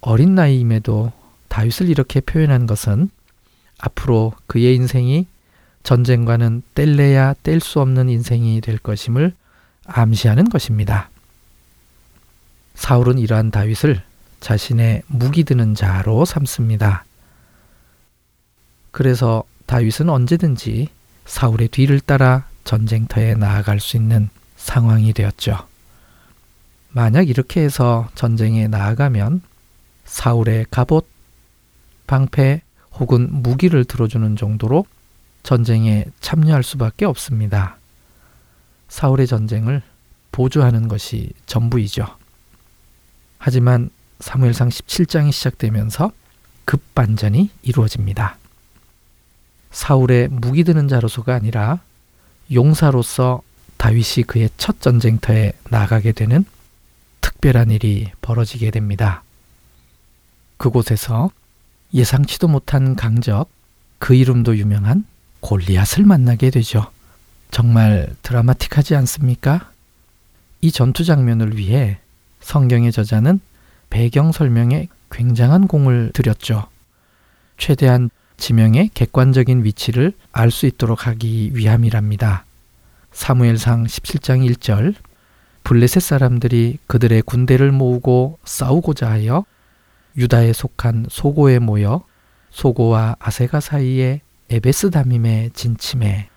어린 0.00 0.34
나이임에도 0.34 1.12
다윗을 1.48 1.90
이렇게 1.90 2.20
표현한 2.20 2.66
것은 2.66 3.10
앞으로 3.78 4.32
그의 4.46 4.74
인생이 4.76 5.26
전쟁과는 5.82 6.62
뗄래야 6.74 7.34
뗄 7.42 7.60
수 7.60 7.80
없는 7.80 8.08
인생이 8.08 8.60
될 8.62 8.78
것임을 8.78 9.34
암시하는 9.84 10.48
것입니다. 10.48 11.10
사울은 12.74 13.18
이러한 13.18 13.50
다윗을 13.50 14.02
자신의 14.40 15.02
무기 15.06 15.44
드는 15.44 15.74
자로 15.74 16.24
삼습니다. 16.24 17.04
그래서 18.92 19.42
다윗은 19.66 20.08
언제든지 20.08 20.88
사울의 21.24 21.68
뒤를 21.68 21.98
따라 21.98 22.46
전쟁터에 22.64 23.34
나아갈 23.34 23.80
수 23.80 23.96
있는 23.96 24.28
상황이 24.56 25.12
되었죠. 25.12 25.66
만약 26.90 27.28
이렇게 27.28 27.62
해서 27.62 28.08
전쟁에 28.14 28.68
나아가면 28.68 29.40
사울의 30.04 30.66
갑옷, 30.70 31.06
방패 32.06 32.60
혹은 32.98 33.28
무기를 33.30 33.84
들어주는 33.84 34.36
정도로 34.36 34.84
전쟁에 35.42 36.04
참여할 36.20 36.62
수밖에 36.62 37.06
없습니다. 37.06 37.78
사울의 38.88 39.26
전쟁을 39.26 39.82
보조하는 40.32 40.88
것이 40.88 41.32
전부이죠. 41.46 42.06
하지만 43.38 43.90
사무엘상 44.20 44.68
17장이 44.68 45.32
시작되면서 45.32 46.12
급반전이 46.66 47.50
이루어집니다. 47.62 48.36
사울의 49.72 50.28
무기 50.28 50.64
드는 50.64 50.86
자로서가 50.86 51.34
아니라 51.34 51.80
용사로서 52.52 53.42
다윗이 53.78 54.24
그의 54.26 54.50
첫 54.56 54.80
전쟁터에 54.80 55.52
나가게 55.70 56.12
되는 56.12 56.44
특별한 57.20 57.70
일이 57.70 58.10
벌어지게 58.20 58.70
됩니다. 58.70 59.24
그곳에서 60.58 61.30
예상치도 61.92 62.48
못한 62.48 62.94
강적, 62.94 63.48
그 63.98 64.14
이름도 64.14 64.56
유명한 64.58 65.04
골리앗을 65.40 66.04
만나게 66.04 66.50
되죠. 66.50 66.90
정말 67.50 68.14
드라마틱하지 68.22 68.94
않습니까? 68.96 69.70
이 70.60 70.70
전투 70.70 71.04
장면을 71.04 71.56
위해 71.56 71.98
성경의 72.40 72.92
저자는 72.92 73.40
배경 73.90 74.32
설명에 74.32 74.88
굉장한 75.10 75.66
공을 75.66 76.12
들였죠. 76.14 76.68
최대한 77.58 78.10
지명의 78.42 78.90
객관적인 78.92 79.62
위치를 79.62 80.14
알 80.32 80.50
수 80.50 80.66
있도록 80.66 81.06
하기 81.06 81.52
위함이랍니다. 81.54 82.44
사무엘상 83.12 83.84
17장 83.84 84.44
1절 84.50 84.96
블레셋 85.62 86.02
사람들이 86.02 86.78
그들의 86.88 87.22
군대를 87.22 87.70
모으고 87.70 88.40
싸우고자 88.44 89.08
하여 89.08 89.44
유다에 90.16 90.52
속한 90.54 91.06
소고에 91.08 91.60
모여 91.60 92.04
소고와 92.50 93.14
아세가 93.20 93.60
사이에 93.60 94.22
에베스 94.50 94.90
다밈에 94.90 95.50
진침해 95.54 96.28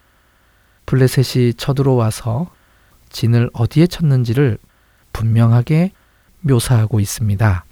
블레셋이 0.85 1.55
쳐들어와서 1.55 2.51
진을 3.09 3.49
어디에 3.53 3.87
쳤는지를 3.87 4.59
분명하게 5.11 5.91
묘사하고 6.41 6.99
있습니다. 6.99 7.65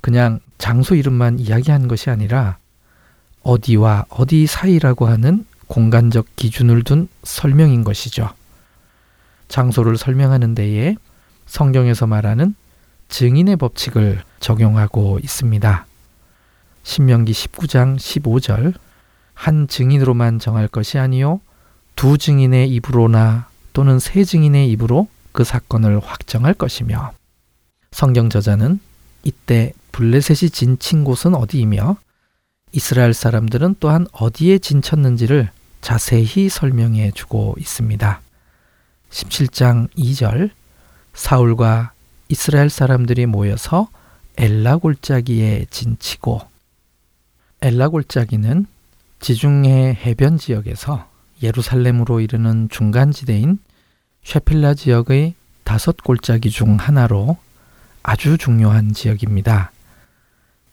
그냥 0.00 0.40
장소 0.56 0.94
이름만 0.94 1.38
이야기한 1.38 1.86
것이 1.86 2.08
아니라 2.08 2.59
어디와 3.42 4.06
어디 4.10 4.46
사이라고 4.46 5.06
하는 5.06 5.46
공간적 5.66 6.26
기준을 6.36 6.82
둔 6.82 7.08
설명인 7.22 7.84
것이죠. 7.84 8.30
장소를 9.48 9.96
설명하는 9.96 10.54
데에 10.54 10.96
성경에서 11.46 12.06
말하는 12.06 12.54
증인의 13.08 13.56
법칙을 13.56 14.22
적용하고 14.38 15.18
있습니다. 15.22 15.86
신명기 16.82 17.32
19장 17.32 17.96
15절 17.96 18.74
한 19.34 19.68
증인으로만 19.68 20.38
정할 20.38 20.68
것이 20.68 20.98
아니요 20.98 21.40
두 21.96 22.18
증인의 22.18 22.68
입으로나 22.70 23.48
또는 23.72 23.98
세 23.98 24.24
증인의 24.24 24.70
입으로 24.72 25.08
그 25.32 25.44
사건을 25.44 26.00
확정할 26.00 26.54
것이며 26.54 27.12
성경 27.92 28.30
저자는 28.30 28.80
이때 29.22 29.72
블레셋이 29.92 30.50
진친 30.50 31.04
곳은 31.04 31.34
어디이며 31.34 31.96
이스라엘 32.72 33.14
사람들은 33.14 33.76
또한 33.80 34.06
어디에 34.12 34.58
진쳤는지를 34.58 35.50
자세히 35.80 36.48
설명해 36.48 37.12
주고 37.12 37.54
있습니다. 37.58 38.20
17장 39.10 39.88
2절 39.96 40.50
사울과 41.14 41.92
이스라엘 42.28 42.70
사람들이 42.70 43.26
모여서 43.26 43.88
엘라 44.36 44.76
골짜기에 44.76 45.66
진치고 45.70 46.40
엘라 47.62 47.88
골짜기는 47.88 48.66
지중해 49.18 49.98
해변 50.04 50.38
지역에서 50.38 51.08
예루살렘으로 51.42 52.20
이르는 52.20 52.68
중간 52.70 53.10
지대인 53.10 53.58
쉐필라 54.22 54.74
지역의 54.74 55.34
다섯 55.64 55.96
골짜기 55.96 56.50
중 56.50 56.76
하나로 56.76 57.36
아주 58.02 58.38
중요한 58.38 58.92
지역입니다. 58.92 59.72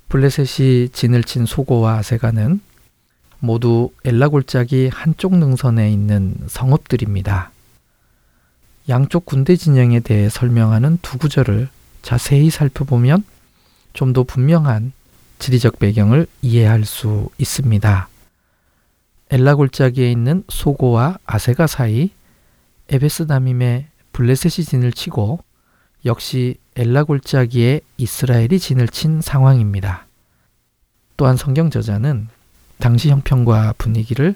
블레셋이 0.10 0.90
진을 0.90 1.24
친 1.24 1.46
소고와 1.46 1.98
아세가는 1.98 2.62
모두 3.40 3.92
엘라 4.04 4.30
골짜기 4.30 4.90
한쪽 4.92 5.36
능선에 5.38 5.92
있는 5.92 6.36
성읍들입니다. 6.48 7.52
양쪽 8.90 9.26
군대 9.26 9.56
진영에 9.56 10.00
대해 10.00 10.30
설명하는 10.30 10.98
두 11.02 11.18
구절을 11.18 11.70
자세히 12.02 12.50
살펴보면 12.50 13.24
좀 13.94 14.14
더 14.14 14.24
분명한 14.24 14.94
지리적 15.40 15.80
배경을 15.80 16.28
이해할 16.42 16.86
수 16.86 17.30
있습니다. 17.38 18.08
엘라 19.30 19.56
골짜기에 19.56 20.10
있는 20.12 20.44
소고와 20.48 21.18
아세가 21.26 21.68
사이 21.68 22.12
에베스다밈에 22.90 23.88
블레셋이 24.14 24.66
진을 24.66 24.94
치고 24.94 25.40
역시 26.06 26.56
엘라 26.80 27.06
골짜기에 27.06 27.82
이스라엘이 27.98 28.60
진을 28.60 28.88
친 28.88 29.20
상황입니다. 29.20 30.06
또한 31.18 31.36
성경 31.36 31.72
저자는 31.72 32.28
당시 32.78 33.10
형편과 33.10 33.74
분위기를 33.80 34.36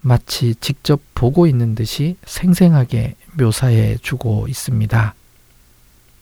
마치 0.00 0.56
직접 0.56 1.00
보고 1.14 1.46
있는 1.46 1.76
듯이 1.76 2.16
생생하게 2.24 3.14
묘사해 3.38 3.98
주고 3.98 4.48
있습니다. 4.48 5.14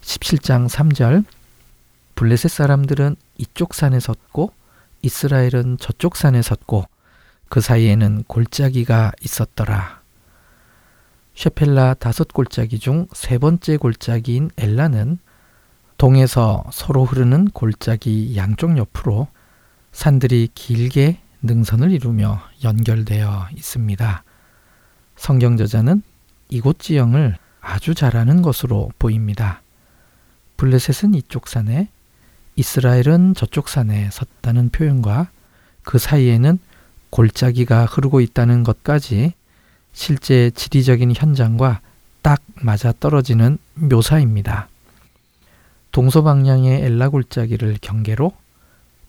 17장 0.02 0.68
3절 0.68 1.24
블레셋 2.14 2.50
사람들은 2.50 3.16
이쪽 3.38 3.72
산에 3.72 4.00
섰고 4.00 4.52
이스라엘은 5.00 5.78
저쪽 5.78 6.16
산에 6.16 6.42
섰고 6.42 6.84
그 7.48 7.62
사이에는 7.62 8.24
골짜기가 8.26 9.12
있었더라. 9.22 10.02
셰펠라 11.34 11.94
다섯 11.94 12.28
골짜기 12.28 12.78
중 12.78 13.06
세 13.14 13.38
번째 13.38 13.78
골짜기인 13.78 14.50
엘라는 14.58 15.18
동에서 16.04 16.64
서로 16.70 17.06
흐르는 17.06 17.46
골짜기 17.46 18.36
양쪽 18.36 18.76
옆으로 18.76 19.26
산들이 19.92 20.50
길게 20.54 21.18
능선을 21.40 21.92
이루며 21.92 22.42
연결되어 22.62 23.48
있습니다. 23.56 24.22
성경 25.16 25.56
저자는 25.56 26.02
이곳 26.50 26.78
지형을 26.78 27.38
아주 27.62 27.94
잘 27.94 28.18
아는 28.18 28.42
것으로 28.42 28.90
보입니다. 28.98 29.62
블레셋은 30.58 31.14
이쪽 31.14 31.48
산에, 31.48 31.88
이스라엘은 32.56 33.32
저쪽 33.32 33.70
산에 33.70 34.10
섰다는 34.12 34.68
표현과 34.68 35.30
그 35.84 35.96
사이에는 35.96 36.58
골짜기가 37.08 37.86
흐르고 37.86 38.20
있다는 38.20 38.62
것까지 38.62 39.32
실제 39.94 40.50
지리적인 40.50 41.14
현장과 41.16 41.80
딱 42.20 42.42
맞아 42.56 42.92
떨어지는 42.92 43.56
묘사입니다. 43.72 44.68
동서방향의 45.94 46.82
엘라 46.82 47.08
골짜기를 47.08 47.78
경계로 47.80 48.32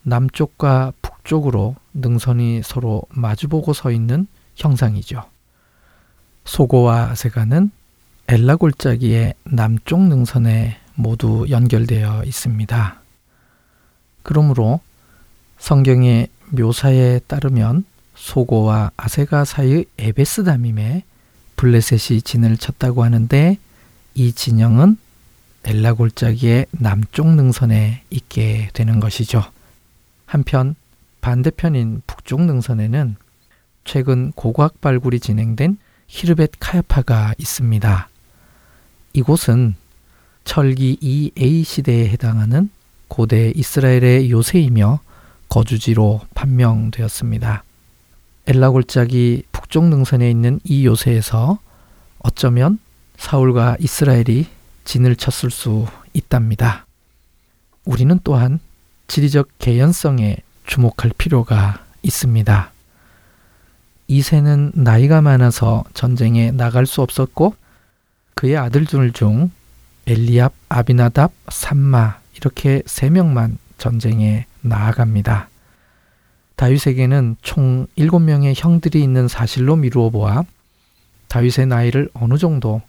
남쪽과 0.03 0.93
북쪽으로 1.01 1.75
능선이 1.95 2.61
서로 2.63 3.01
마주보고 3.09 3.73
서 3.73 3.89
있는 3.89 4.27
형상이죠. 4.55 5.23
소고와 6.45 7.09
아세가는 7.09 7.71
엘라 8.27 8.57
골짜기의 8.57 9.33
남쪽 9.45 9.99
능선에 10.01 10.77
모두 10.93 11.47
연결되어 11.49 12.23
있습니다. 12.23 13.01
그러므로 14.21 14.79
성경의 15.57 16.27
묘사에 16.51 17.19
따르면 17.25 17.83
소고와 18.13 18.91
아세가 18.95 19.43
사이의 19.43 19.85
에베스다밈에 19.97 21.03
블레셋이 21.55 22.21
진을 22.21 22.57
쳤다고 22.57 23.03
하는데 23.03 23.57
이 24.13 24.31
진영은 24.31 24.97
엘라 25.67 25.93
골짜기의 25.93 26.67
남쪽 26.71 27.27
능선에 27.27 28.03
있게 28.11 28.69
되는 28.73 28.99
것이죠. 28.99 29.43
한편 30.27 30.75
반대편인 31.21 32.03
북쪽 32.05 32.41
능선에는 32.41 33.15
최근 33.83 34.31
고고학 34.33 34.79
발굴이 34.79 35.19
진행된 35.19 35.79
히르벳 36.07 36.51
카야파가 36.59 37.33
있습니다. 37.39 38.09
이곳은 39.13 39.75
철기 40.43 40.97
2A 41.01 41.63
시대에 41.63 42.09
해당하는 42.09 42.69
고대 43.07 43.51
이스라엘의 43.55 44.29
요새이며 44.29 44.99
거주지로 45.49 46.21
판명되었습니다. 46.35 47.63
엘라 48.45 48.69
골짜기 48.69 49.43
북쪽 49.51 49.85
능선에 49.85 50.29
있는 50.29 50.59
이 50.63 50.85
요새에서 50.85 51.57
어쩌면 52.19 52.77
사울과 53.17 53.77
이스라엘이 53.79 54.45
진을 54.85 55.15
쳤을 55.17 55.51
수 55.51 55.85
있답니다. 56.13 56.85
우리는 57.83 58.19
또한 58.23 58.59
지리적 59.07 59.49
개연성에 59.59 60.37
주목할 60.65 61.11
필요가 61.17 61.83
있습니다. 62.01 62.71
이세는 64.07 64.71
나이가 64.75 65.21
많아서 65.21 65.83
전쟁에 65.93 66.51
나갈 66.51 66.85
수 66.85 67.01
없었고 67.01 67.55
그의 68.35 68.57
아들들 68.57 69.11
중 69.11 69.51
엘리압, 70.07 70.53
아비나답, 70.69 71.31
삼마 71.49 72.19
이렇게 72.35 72.83
세 72.85 73.09
명만 73.09 73.57
전쟁에 73.77 74.45
나아갑니다. 74.61 75.49
다윗에게는 76.55 77.37
총 77.41 77.87
7명의 77.97 78.53
형들이 78.55 79.01
있는 79.01 79.27
사실로 79.27 79.75
미루어 79.75 80.09
보아 80.09 80.43
다윗의 81.27 81.67
나이를 81.67 82.09
어느 82.13 82.37
정도 82.37 82.81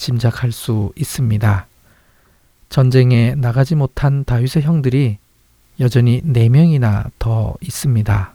짐작할 0.00 0.50
수 0.50 0.92
있습니다. 0.96 1.66
전쟁에 2.70 3.34
나가지 3.36 3.74
못한 3.74 4.24
다윗의 4.24 4.62
형들이 4.62 5.18
여전히 5.78 6.22
4명이나 6.22 7.10
더 7.18 7.54
있습니다. 7.60 8.34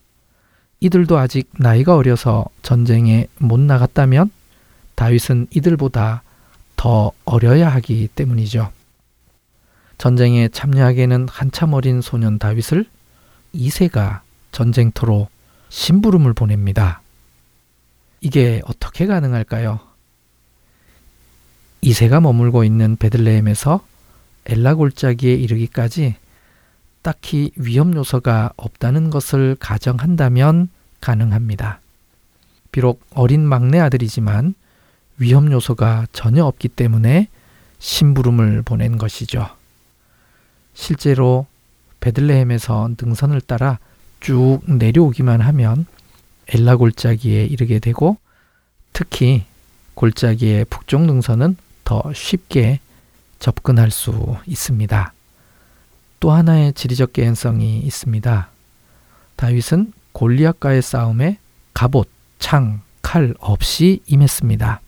이들도 0.80 1.18
아직 1.18 1.49
나이가 1.57 1.95
어려서 1.95 2.45
전쟁에 2.61 3.28
못 3.39 3.59
나갔다면 3.59 4.30
다윗은 4.93 5.47
이들보다 5.51 6.22
더 6.76 7.11
어려야 7.26 7.70
하기 7.70 8.09
때문이죠. 8.13 8.72
전쟁에 9.97 10.49
참여하기에는 10.49 11.28
한참 11.30 11.74
어린 11.74 12.01
소년 12.01 12.38
다윗을 12.38 12.86
이세가 13.53 14.22
전쟁터로 14.51 15.30
심부름을 15.70 16.34
보냅니다. 16.34 17.01
이게 18.22 18.61
어떻게 18.66 19.07
가능할까요? 19.07 19.80
이세가 21.86 22.20
머물고 22.20 22.64
있는 22.64 22.96
베들레헴에서 22.96 23.80
엘라 24.48 24.74
골짜기에 24.74 25.36
이르기까지 25.36 26.16
딱히 27.04 27.52
위험 27.58 27.94
요소가 27.94 28.54
없다는 28.58 29.12
것을 29.12 29.56
가정한다면 29.60 30.70
가능합니다. 31.00 31.82
비록 32.72 33.06
어린 33.14 33.46
막내 33.46 33.80
아들이지만 33.80 34.56
위험 35.20 35.52
요소가 35.52 36.08
전혀 36.12 36.44
없기 36.44 36.70
때문에 36.70 37.28
심부름을 37.78 38.64
보낸 38.64 38.98
것이죠. 38.98 39.48
실제로 40.74 41.46
베들레헴에서 42.00 42.96
능선을 43.00 43.42
따라 43.42 43.78
쭉 44.22 44.62
내려오기만 44.66 45.40
하면 45.40 45.86
엘라 46.48 46.78
골짜기에 46.78 47.46
이르게 47.46 47.78
되고 47.78 48.18
특히 48.92 49.44
골짜기의 49.94 50.66
북쪽 50.66 51.04
능선은 51.04 51.58
더 51.86 52.04
쉽게 52.14 52.82
접근할 53.40 53.92
수 53.92 54.36
있습니다. 54.46 55.14
또 56.20 56.32
하나의 56.32 56.74
지리적 56.74 57.14
개연성이 57.14 57.80
있습니다. 57.80 58.50
다윗은 59.38 59.94
골리앗과의 60.12 60.82
싸움에 60.82 61.38
갑옷, 61.74 62.10
창, 62.40 62.82
칼 63.02 63.34
없이 63.40 64.02
임했습니다. 64.08 64.82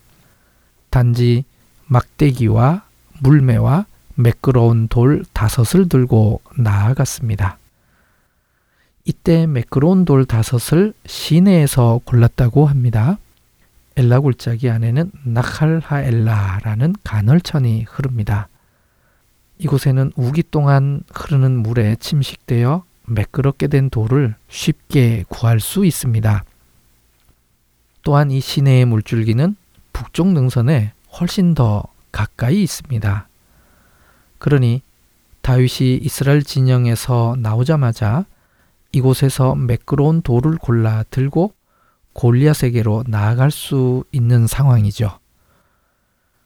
단지 0.90 1.44
막대기와 1.86 2.84
물매와 3.20 3.86
매끄러운 4.14 4.88
돌 4.88 5.24
다섯을 5.32 5.88
들고 5.88 6.40
나아갔습니다. 6.56 7.58
이때 9.04 9.46
매끄러운 9.46 10.04
돌 10.04 10.24
다섯을 10.24 10.92
시내에서 11.06 12.00
골랐다고 12.04 12.66
합니다. 12.66 13.18
엘라 13.98 14.20
골짜기 14.20 14.70
안에는 14.70 15.10
나칼하엘라라는 15.24 16.94
간헐천이 17.02 17.84
흐릅니다. 17.88 18.48
이곳에는 19.58 20.12
우기 20.14 20.44
동안 20.52 21.02
흐르는 21.12 21.58
물에 21.64 21.96
침식되어 21.96 22.84
매끄럽게 23.06 23.66
된 23.66 23.90
돌을 23.90 24.36
쉽게 24.48 25.24
구할 25.28 25.58
수 25.58 25.84
있습니다. 25.84 26.44
또한 28.04 28.30
이 28.30 28.38
시내의 28.38 28.84
물줄기는 28.84 29.56
북쪽 29.92 30.28
능선에 30.28 30.92
훨씬 31.18 31.54
더 31.54 31.82
가까이 32.12 32.62
있습니다. 32.62 33.26
그러니 34.38 34.80
다윗이 35.42 35.96
이스라엘 35.96 36.44
진영에서 36.44 37.34
나오자마자 37.40 38.26
이곳에서 38.92 39.56
매끄러운 39.56 40.22
돌을 40.22 40.58
골라 40.58 41.02
들고 41.10 41.57
골리앗에게로 42.18 43.04
나아갈 43.06 43.50
수 43.50 44.04
있는 44.10 44.46
상황이죠. 44.46 45.18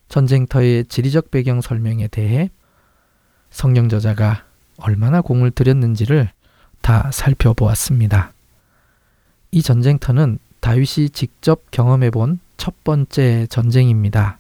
전쟁터의 0.09 0.85
지리적 0.85 1.31
배경 1.31 1.61
설명에 1.61 2.09
대해 2.09 2.51
성령 3.51 3.89
저자가 3.89 4.45
얼마나 4.77 5.23
공을 5.23 5.51
들였는지를 5.51 6.31
다 6.83 7.11
살펴보았습니다. 7.13 8.33
이 9.51 9.63
전쟁터는 9.63 10.39
다윗이 10.61 11.11
직접 11.11 11.71
경험해 11.71 12.11
본 12.11 12.39
첫 12.63 12.85
번째 12.85 13.49
전쟁입니다. 13.49 14.39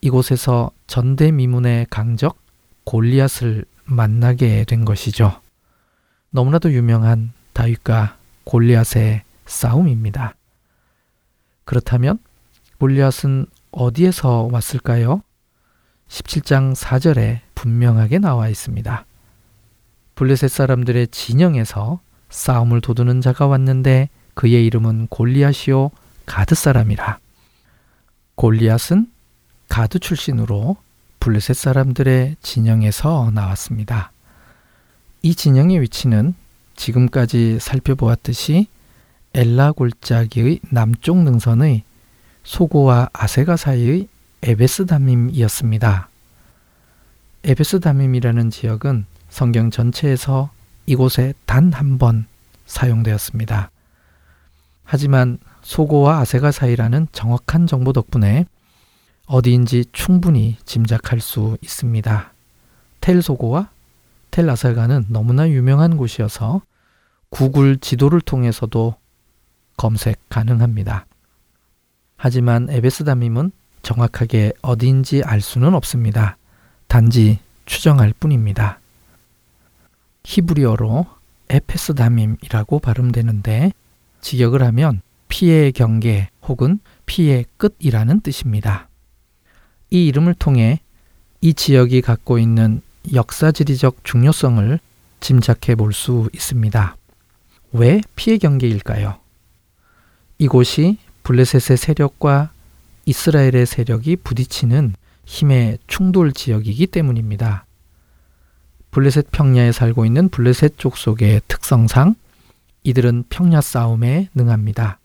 이곳에서 0.00 0.70
전대미문의 0.86 1.88
강적 1.90 2.38
골리앗을 2.84 3.64
만나게 3.84 4.62
된 4.62 4.84
것이죠. 4.84 5.40
너무나도 6.30 6.72
유명한 6.72 7.32
다윗과 7.52 8.16
골리앗의 8.44 9.24
싸움입니다. 9.46 10.34
그렇다면 11.64 12.18
골리앗은 12.78 13.46
어디에서 13.72 14.48
왔을까요? 14.52 15.22
17장 16.08 16.74
4절에 16.74 17.40
분명하게 17.54 18.18
나와 18.18 18.48
있습니다. 18.48 19.04
블레셋 20.14 20.50
사람들의 20.50 21.08
진영에서 21.08 22.00
싸움을 22.30 22.80
도두는 22.80 23.20
자가 23.20 23.46
왔는데 23.46 24.08
그의 24.34 24.64
이름은 24.66 25.08
골리앗이요 25.08 25.90
가드 26.26 26.54
사람이라. 26.54 27.18
골리앗은 28.34 29.10
가드 29.68 29.98
출신으로 29.98 30.76
블레셋 31.20 31.56
사람들의 31.56 32.36
진영에서 32.40 33.30
나왔습니다. 33.32 34.12
이 35.22 35.34
진영의 35.34 35.80
위치는 35.80 36.34
지금까지 36.76 37.58
살펴보았듯이 37.58 38.68
엘라 39.36 39.72
골짜기의 39.72 40.60
남쪽 40.70 41.18
능선의 41.18 41.82
소고와 42.42 43.10
아세가 43.12 43.56
사이의 43.58 44.08
에베스다밈이었습니다. 44.42 46.08
에베스다밈이라는 47.44 48.48
지역은 48.50 49.04
성경 49.28 49.70
전체에서 49.70 50.50
이곳에 50.86 51.34
단 51.44 51.70
한 51.74 51.98
번 51.98 52.24
사용되었습니다. 52.64 53.70
하지만 54.84 55.38
소고와 55.60 56.20
아세가 56.20 56.50
사이라는 56.50 57.08
정확한 57.12 57.66
정보 57.66 57.92
덕분에 57.92 58.46
어디인지 59.26 59.84
충분히 59.92 60.56
짐작할 60.64 61.20
수 61.20 61.58
있습니다. 61.60 62.32
텔 63.02 63.20
소고와 63.20 63.68
텔 64.30 64.48
아세가는 64.48 65.06
너무나 65.10 65.46
유명한 65.50 65.98
곳이어서 65.98 66.62
구글 67.28 67.76
지도를 67.76 68.22
통해서도 68.22 68.94
검색 69.76 70.18
가능합니다. 70.28 71.06
하지만 72.16 72.68
에베스다밈은 72.70 73.52
정확하게 73.82 74.52
어디인지 74.62 75.22
알 75.24 75.40
수는 75.40 75.74
없습니다. 75.74 76.36
단지 76.88 77.38
추정할 77.66 78.12
뿐입니다. 78.18 78.80
히브리어로 80.24 81.06
에페스다밈이라고 81.48 82.78
발음되는데 82.80 83.72
직역을 84.20 84.62
하면 84.62 85.02
피의 85.28 85.72
경계 85.72 86.30
혹은 86.42 86.80
피의 87.06 87.44
끝이라는 87.56 88.20
뜻입니다. 88.20 88.88
이 89.90 90.06
이름을 90.06 90.34
통해 90.34 90.80
이 91.40 91.54
지역이 91.54 92.00
갖고 92.00 92.38
있는 92.38 92.82
역사지리적 93.12 94.04
중요성을 94.04 94.80
짐작해 95.20 95.74
볼 95.76 95.92
수 95.92 96.28
있습니다. 96.34 96.96
왜 97.72 98.00
피의 98.16 98.38
경계일까요? 98.38 99.18
이곳이 100.38 100.98
블레셋의 101.22 101.76
세력과 101.76 102.50
이스라엘의 103.06 103.66
세력이 103.66 104.16
부딪히는 104.16 104.94
힘의 105.24 105.78
충돌 105.86 106.32
지역이기 106.32 106.86
때문입니다. 106.88 107.66
블레셋 108.90 109.30
평야에 109.30 109.72
살고 109.72 110.04
있는 110.04 110.28
블레셋 110.28 110.78
족속의 110.78 111.42
특성상 111.48 112.14
이들은 112.84 113.24
평야 113.28 113.60
싸움에 113.60 114.28
능합니다. 114.34 114.98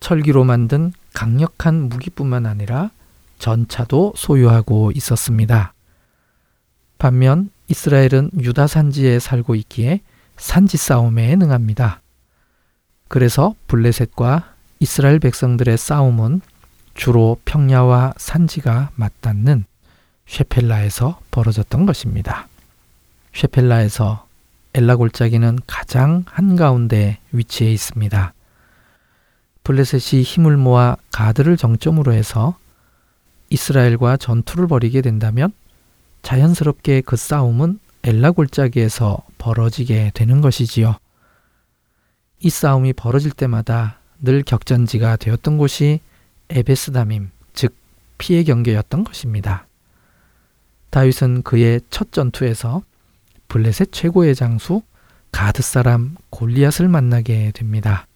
철기로 0.00 0.44
만든 0.44 0.92
강력한 1.12 1.88
무기뿐만 1.88 2.46
아니라 2.46 2.90
전차도 3.38 4.14
소유하고 4.16 4.90
있었습니다. 4.94 5.72
반면 6.98 7.50
이스라엘은 7.68 8.30
유다 8.40 8.66
산지에 8.66 9.18
살고 9.18 9.54
있기에 9.54 10.00
산지 10.36 10.76
싸움에 10.76 11.36
능합니다. 11.36 12.00
그래서 13.14 13.54
블레셋과 13.68 14.54
이스라엘 14.80 15.20
백성들의 15.20 15.78
싸움은 15.78 16.40
주로 16.94 17.38
평야와 17.44 18.14
산지가 18.16 18.90
맞닿는 18.96 19.66
쉐펠라에서 20.26 21.20
벌어졌던 21.30 21.86
것입니다. 21.86 22.48
쉐펠라에서 23.32 24.26
엘라 24.74 24.96
골짜기는 24.96 25.60
가장 25.68 26.24
한가운데 26.26 27.18
위치해 27.30 27.70
있습니다. 27.70 28.34
블레셋이 29.62 30.22
힘을 30.22 30.56
모아 30.56 30.96
가드를 31.12 31.56
정점으로 31.56 32.12
해서 32.12 32.56
이스라엘과 33.48 34.16
전투를 34.16 34.66
벌이게 34.66 35.02
된다면 35.02 35.52
자연스럽게 36.22 37.02
그 37.02 37.14
싸움은 37.14 37.78
엘라 38.02 38.32
골짜기에서 38.32 39.22
벌어지게 39.38 40.10
되는 40.14 40.40
것이지요. 40.40 40.96
이 42.44 42.50
싸움이 42.50 42.92
벌어질 42.92 43.30
때마다 43.30 44.00
늘 44.20 44.42
격전지가 44.42 45.16
되었던 45.16 45.56
곳이 45.56 46.00
에베스다밈, 46.50 47.30
즉 47.54 47.74
피해 48.18 48.44
경계였던 48.44 49.04
것입니다. 49.04 49.66
다윗은 50.90 51.40
그의 51.40 51.80
첫 51.88 52.12
전투에서 52.12 52.82
블레셋 53.48 53.92
최고의 53.92 54.34
장수 54.34 54.82
가드 55.32 55.62
사람 55.62 56.16
골리앗을 56.28 56.86
만나게 56.86 57.50
됩니다. 57.52 58.06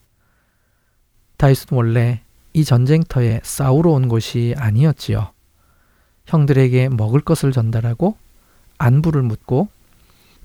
다윗은 1.39 1.69
원래 1.71 2.21
이 2.53 2.65
전쟁터에 2.67 3.41
싸우러 3.43 3.93
온 3.93 4.09
것이 4.09 4.55
아니었지요. 4.59 5.33
형들에게 6.27 6.91
먹을 6.91 7.21
것을 7.21 7.51
전달하고 7.51 8.19
안부를 8.77 9.23
묻고 9.23 9.69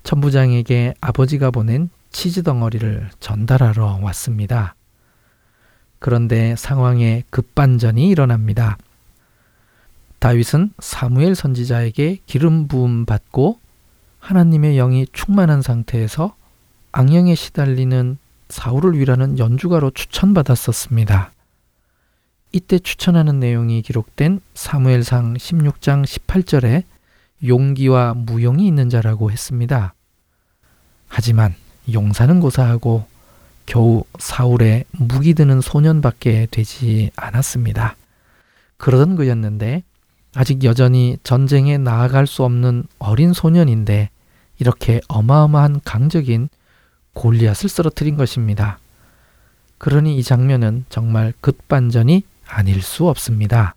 천부장에게 0.04 0.94
아버지가 1.02 1.50
보낸 1.50 1.90
치즈 2.14 2.44
덩어리를 2.44 3.10
전달하러 3.18 3.98
왔습니다. 4.02 4.76
그런데 5.98 6.54
상황에 6.56 7.24
급반전이 7.30 8.08
일어납니다. 8.08 8.78
다윗은 10.20 10.72
사무엘 10.78 11.34
선지자에게 11.34 12.20
기름 12.24 12.68
부음 12.68 13.04
받고 13.04 13.58
하나님의 14.20 14.76
영이 14.76 15.08
충만한 15.12 15.60
상태에서 15.60 16.36
악령에 16.92 17.34
시달리는 17.34 18.16
사울을 18.48 18.96
위라는 18.96 19.40
연주가로 19.40 19.90
추천받았었습니다. 19.90 21.32
이때 22.52 22.78
추천하는 22.78 23.40
내용이 23.40 23.82
기록된 23.82 24.40
사무엘상 24.54 25.34
16장 25.34 26.04
18절에 26.04 26.84
용기와 27.44 28.14
무용이 28.14 28.68
있는 28.68 28.88
자라고 28.88 29.32
했습니다. 29.32 29.94
하지만 31.08 31.56
용사는 31.92 32.40
고사하고 32.40 33.06
겨우 33.66 34.04
사울의 34.18 34.84
무기 34.92 35.34
드는 35.34 35.60
소년밖에 35.60 36.48
되지 36.50 37.10
않았습니다. 37.16 37.96
그러던 38.76 39.16
그였는데 39.16 39.82
아직 40.34 40.64
여전히 40.64 41.16
전쟁에 41.22 41.78
나아갈 41.78 42.26
수 42.26 42.44
없는 42.44 42.84
어린 42.98 43.32
소년인데 43.32 44.10
이렇게 44.58 45.00
어마어마한 45.08 45.80
강적인 45.84 46.48
골리앗을 47.14 47.68
쓰러뜨린 47.68 48.16
것입니다. 48.16 48.78
그러니 49.78 50.16
이 50.16 50.22
장면은 50.22 50.84
정말 50.88 51.32
급반전이 51.40 52.24
아닐 52.46 52.82
수 52.82 53.08
없습니다. 53.08 53.74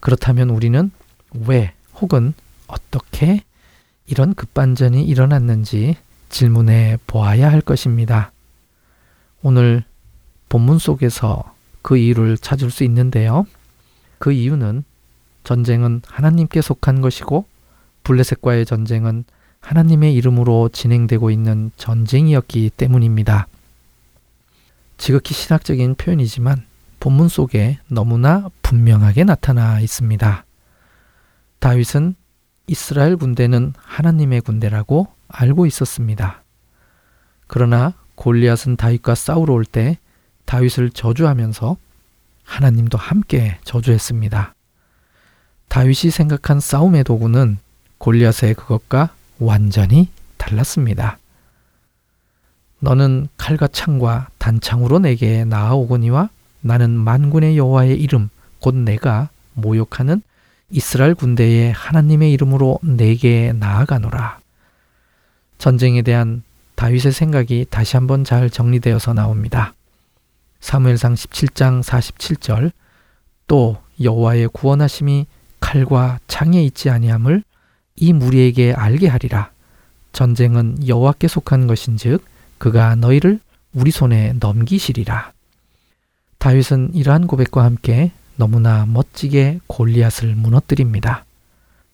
그렇다면 0.00 0.50
우리는 0.50 0.90
왜 1.46 1.72
혹은 2.00 2.34
어떻게 2.66 3.42
이런 4.06 4.34
급반전이 4.34 5.04
일어났는지 5.04 5.96
질문해 6.36 6.98
보아야 7.06 7.50
할 7.50 7.62
것입니다. 7.62 8.30
오늘 9.42 9.84
본문 10.50 10.78
속에서 10.78 11.54
그 11.80 11.96
이유를 11.96 12.36
찾을 12.36 12.70
수 12.70 12.84
있는데요. 12.84 13.46
그 14.18 14.32
이유는 14.32 14.84
전쟁은 15.44 16.02
하나님께 16.06 16.60
속한 16.60 17.00
것이고 17.00 17.46
블레셋과의 18.02 18.66
전쟁은 18.66 19.24
하나님의 19.60 20.14
이름으로 20.14 20.68
진행되고 20.68 21.30
있는 21.30 21.70
전쟁이었기 21.78 22.70
때문입니다. 22.76 23.46
지극히 24.98 25.32
신학적인 25.32 25.94
표현이지만 25.94 26.66
본문 27.00 27.28
속에 27.28 27.78
너무나 27.88 28.50
분명하게 28.60 29.24
나타나 29.24 29.80
있습니다. 29.80 30.44
다윗은 31.60 32.14
이스라엘 32.66 33.16
군대는 33.16 33.72
하나님의 33.78 34.42
군대라고 34.42 35.15
알고 35.28 35.66
있었습니다. 35.66 36.42
그러나 37.46 37.94
골리앗은 38.14 38.76
다윗과 38.76 39.14
싸우러 39.14 39.52
올 39.54 39.64
때 39.64 39.98
다윗을 40.46 40.90
저주하면서 40.90 41.76
하나님도 42.44 42.96
함께 42.98 43.58
저주했습니다. 43.64 44.54
다윗이 45.68 46.10
생각한 46.12 46.60
싸움의 46.60 47.04
도구는 47.04 47.58
골리앗의 47.98 48.54
그것과 48.54 49.10
완전히 49.38 50.08
달랐습니다. 50.36 51.18
너는 52.78 53.28
칼과 53.36 53.66
창과 53.66 54.28
단창으로 54.38 55.00
내게 55.00 55.44
나아오거니와 55.44 56.28
나는 56.60 56.90
만군의 56.90 57.58
여호와의 57.58 58.00
이름 58.00 58.28
곧 58.60 58.74
내가 58.74 59.28
모욕하는 59.54 60.22
이스라엘 60.70 61.14
군대의 61.14 61.72
하나님의 61.72 62.32
이름으로 62.32 62.78
내게 62.82 63.52
나아가노라. 63.52 64.38
전쟁에 65.58 66.02
대한 66.02 66.42
다윗의 66.74 67.12
생각이 67.12 67.66
다시 67.70 67.96
한번 67.96 68.24
잘 68.24 68.50
정리되어서 68.50 69.14
나옵니다. 69.14 69.74
사무엘상 70.60 71.14
17장 71.14 71.82
47절 71.82 72.72
또 73.46 73.78
여호와의 74.00 74.48
구원하심이 74.48 75.26
칼과 75.60 76.18
창에 76.26 76.62
있지 76.64 76.90
아니함을 76.90 77.42
이 77.96 78.12
무리에게 78.12 78.74
알게 78.74 79.08
하리라. 79.08 79.50
전쟁은 80.12 80.86
여호와께 80.86 81.28
속한 81.28 81.66
것인즉 81.66 82.24
그가 82.58 82.94
너희를 82.96 83.40
우리 83.72 83.90
손에 83.90 84.34
넘기시리라. 84.40 85.32
다윗은 86.38 86.94
이러한 86.94 87.26
고백과 87.26 87.64
함께 87.64 88.12
너무나 88.36 88.86
멋지게 88.86 89.60
골리앗을 89.66 90.34
무너뜨립니다. 90.34 91.24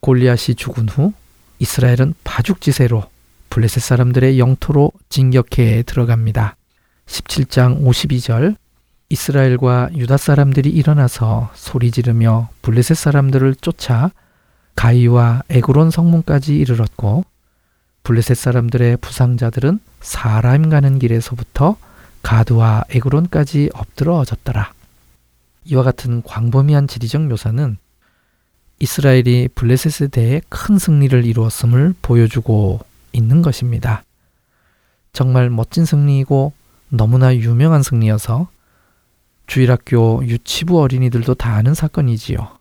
골리앗이 0.01 0.57
죽은 0.57 0.89
후 0.89 1.13
이스라엘은 1.61 2.15
파죽지세로 2.25 3.12
블레셋 3.53 3.83
사람들의 3.83 4.39
영토로 4.39 4.93
진격해 5.11 5.83
들어갑니다. 5.83 6.57
17장 7.05 7.85
52절 7.85 8.57
이스라엘과 9.11 9.91
유다 9.95 10.17
사람들이 10.17 10.71
일어나서 10.71 11.51
소리 11.55 11.91
지르며 11.91 12.49
블레셋 12.63 12.97
사람들을 12.97 13.57
쫓아 13.57 14.11
가이와 14.75 15.43
에그론 15.51 15.91
성문까지 15.91 16.57
이르렀고 16.57 17.27
블레셋 18.05 18.39
사람들의 18.39 18.97
부상자들은 18.97 19.81
사람 20.01 20.71
가는 20.71 20.99
길에서부터 20.99 21.77
가드와 22.23 22.85
에그론까지 22.89 23.69
엎드러졌더라. 23.75 24.73
이와 25.67 25.83
같은 25.83 26.23
광범위한 26.23 26.89
지리적 26.89 27.27
묘사는 27.27 27.77
이스라엘이 28.79 29.51
블레셋에 29.55 30.09
대해 30.09 30.41
큰 30.49 30.79
승리를 30.79 31.27
이루었음을 31.27 31.95
보여주고 32.01 32.81
있는 33.13 33.43
것입니다. 33.43 34.05
정말 35.13 35.51
멋진 35.51 35.85
승리이고 35.85 36.53
너무나 36.89 37.35
유명한 37.35 37.83
승리여서 37.83 38.49
주일학교 39.47 40.23
유치부 40.25 40.81
어린이들도 40.81 41.35
다 41.35 41.55
아는 41.55 41.75
사건이지요. 41.75 42.59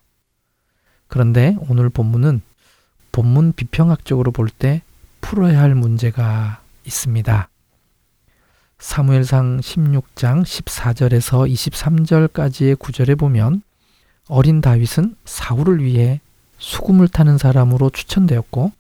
그런데 1.07 1.55
오늘 1.69 1.89
본문은 1.89 2.41
본문 3.11 3.53
비평학적으로 3.53 4.31
볼 4.31 4.49
때 4.49 4.81
풀어야 5.21 5.61
할 5.61 5.75
문제가 5.75 6.61
있습니다. 6.85 7.49
사무엘상 8.79 9.59
16장 9.59 10.43
14절에서 10.43 11.47
23절까지의 11.51 12.79
구절에 12.79 13.15
보면 13.15 13.61
어린 14.27 14.61
다윗은 14.61 15.15
사울을 15.25 15.83
위해 15.83 16.19
수금을 16.57 17.07
타는 17.07 17.37
사람으로 17.37 17.91
추천되었고 17.91 18.71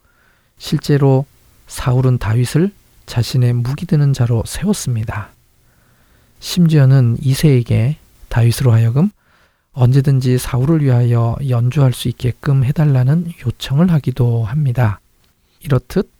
실제로 0.57 1.25
사울은 1.71 2.17
다윗을 2.17 2.69
자신의 3.05 3.53
무기 3.53 3.85
드는 3.85 4.11
자로 4.11 4.43
세웠습니다. 4.45 5.29
심지어는 6.41 7.17
이세에게 7.21 7.95
다윗으로 8.27 8.73
하여금 8.73 9.09
언제든지 9.71 10.37
사울을 10.37 10.83
위하여 10.83 11.37
연주할 11.47 11.93
수 11.93 12.09
있게끔 12.09 12.65
해달라는 12.65 13.31
요청을 13.45 13.89
하기도 13.89 14.43
합니다. 14.43 14.99
이렇듯 15.61 16.11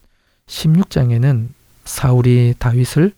16장에는 0.48 1.50
사울이 1.84 2.56
다윗을 2.58 3.12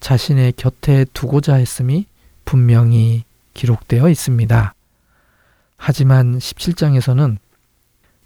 자신의 0.00 0.54
곁에 0.56 1.06
두고자 1.14 1.54
했음이 1.54 2.06
분명히 2.44 3.22
기록되어 3.54 4.08
있습니다. 4.08 4.74
하지만 5.76 6.38
17장에서는 6.38 7.36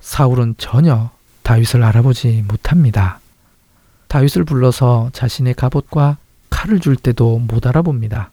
사울은 0.01 0.55
전혀 0.57 1.11
다윗을 1.43 1.83
알아보지 1.83 2.45
못합니다. 2.49 3.22
다윗을 4.13 4.45
불러서 4.45 5.09
자신의 5.15 5.55
갑옷과 5.55 6.19
칼을 6.51 6.81
줄 6.81 6.97
때도 6.97 7.39
못 7.39 7.67
알아봅니다. 7.67 8.31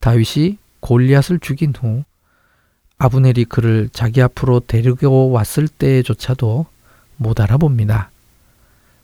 다윗이 0.00 0.58
골리앗을 0.80 1.38
죽인 1.38 1.72
후 1.78 2.02
아브넬이 2.98 3.44
그를 3.44 3.88
자기 3.92 4.20
앞으로 4.20 4.58
데리고 4.58 5.30
왔을 5.30 5.68
때조차도 5.68 6.66
못 7.18 7.38
알아봅니다. 7.40 8.10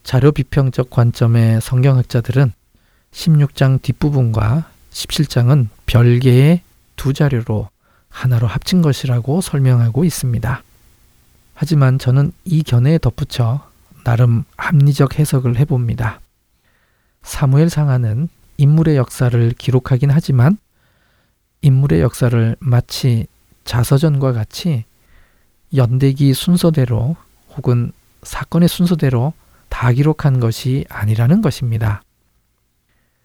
자료 0.02 0.32
비평적 0.32 0.90
관점의 0.90 1.60
성경학자들은 1.60 2.52
16장 3.12 3.80
뒷부분과 3.80 4.68
17장은 4.90 5.68
별개의 5.86 6.62
두 6.96 7.12
자료로 7.12 7.68
하나로 8.08 8.48
합친 8.48 8.82
것이라고 8.82 9.40
설명하고 9.40 10.04
있습니다. 10.04 10.64
하지만 11.54 12.00
저는 12.00 12.32
이 12.44 12.64
견해에 12.64 12.98
덧붙여 12.98 13.72
나름 14.04 14.44
합리적 14.56 15.18
해석을 15.18 15.58
해봅니다. 15.58 16.20
사무엘 17.22 17.70
상하는 17.70 18.28
인물의 18.58 18.96
역사를 18.96 19.50
기록하긴 19.50 20.10
하지만 20.10 20.58
인물의 21.62 22.00
역사를 22.00 22.56
마치 22.60 23.26
자서전과 23.64 24.32
같이 24.32 24.84
연대기 25.74 26.34
순서대로 26.34 27.16
혹은 27.56 27.92
사건의 28.22 28.68
순서대로 28.68 29.32
다 29.68 29.90
기록한 29.90 30.38
것이 30.38 30.84
아니라는 30.88 31.40
것입니다. 31.40 32.02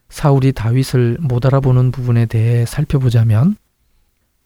사울이 0.10 0.54
다윗을 0.54 1.18
못 1.20 1.46
알아보는 1.46 1.92
부분에 1.92 2.26
대해 2.26 2.66
살펴보자면 2.66 3.56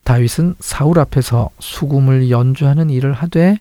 다윗은 0.04 0.56
사울 0.60 1.00
앞에서 1.00 1.50
수금을 1.60 2.30
연주하는 2.30 2.90
일을 2.90 3.14
하되 3.14 3.58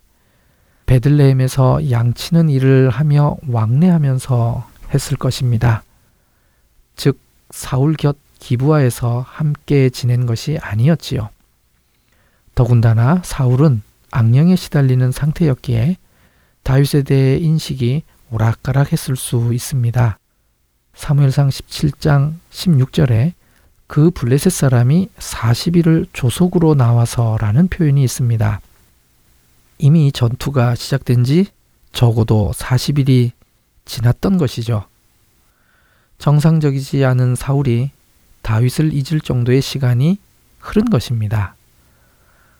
베들레헴에서 0.92 1.90
양치는 1.90 2.50
일을 2.50 2.90
하며 2.90 3.38
왕래하면서 3.48 4.68
했을 4.92 5.16
것입니다. 5.16 5.82
즉 6.96 7.18
사울 7.50 7.94
곁 7.94 8.18
기부하에서 8.40 9.24
함께 9.26 9.88
지낸 9.88 10.26
것이 10.26 10.58
아니었지요. 10.60 11.30
더군다나 12.54 13.22
사울은 13.24 13.80
악령에 14.10 14.54
시달리는 14.56 15.12
상태였기에 15.12 15.96
다윗에 16.62 17.04
대해 17.04 17.38
인식이 17.38 18.02
오락가락했을 18.30 19.16
수 19.16 19.54
있습니다. 19.54 20.18
사무엘상 20.92 21.48
17장 21.48 22.34
16절에 22.50 23.32
그 23.86 24.10
블레셋 24.10 24.52
사람이 24.52 25.08
40일을 25.18 26.08
조속으로 26.12 26.74
나와서라는 26.74 27.68
표현이 27.68 28.04
있습니다. 28.04 28.60
이미 29.82 30.12
전투가 30.12 30.76
시작된 30.76 31.24
지 31.24 31.46
적어도 31.90 32.52
40일이 32.54 33.32
지났던 33.84 34.38
것이죠. 34.38 34.84
정상적이지 36.18 37.04
않은 37.04 37.34
사울이 37.34 37.90
다윗을 38.42 38.92
잊을 38.94 39.20
정도의 39.20 39.60
시간이 39.60 40.20
흐른 40.60 40.84
것입니다. 40.88 41.56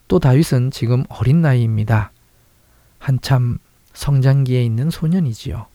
또 0.08 0.18
다윗은 0.18 0.72
지금 0.72 1.04
어린 1.08 1.42
나이입니다. 1.42 2.10
한참 2.98 3.58
성장기에 3.94 4.64
있는 4.64 4.90
소년이지요. 4.90 5.66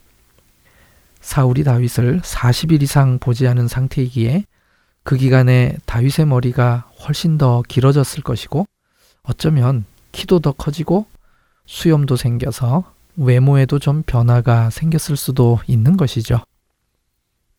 사울이 1.21 1.63
다윗을 1.63 2.19
40일 2.19 2.81
이상 2.81 3.19
보지 3.19 3.47
않은 3.47 3.69
상태이기에 3.69 4.43
그 5.03 5.15
기간에 5.15 5.77
다윗의 5.85 6.25
머리가 6.25 6.89
훨씬 7.07 7.37
더 7.37 7.63
길어졌을 7.69 8.21
것이고 8.21 8.65
어쩌면 9.23 9.85
키도 10.11 10.39
더 10.39 10.51
커지고 10.51 11.05
수염도 11.67 12.15
생겨서 12.15 12.91
외모에도 13.15 13.77
좀 13.77 14.01
변화가 14.03 14.69
생겼을 14.69 15.17
수도 15.17 15.59
있는 15.67 15.97
것이죠. 15.97 16.39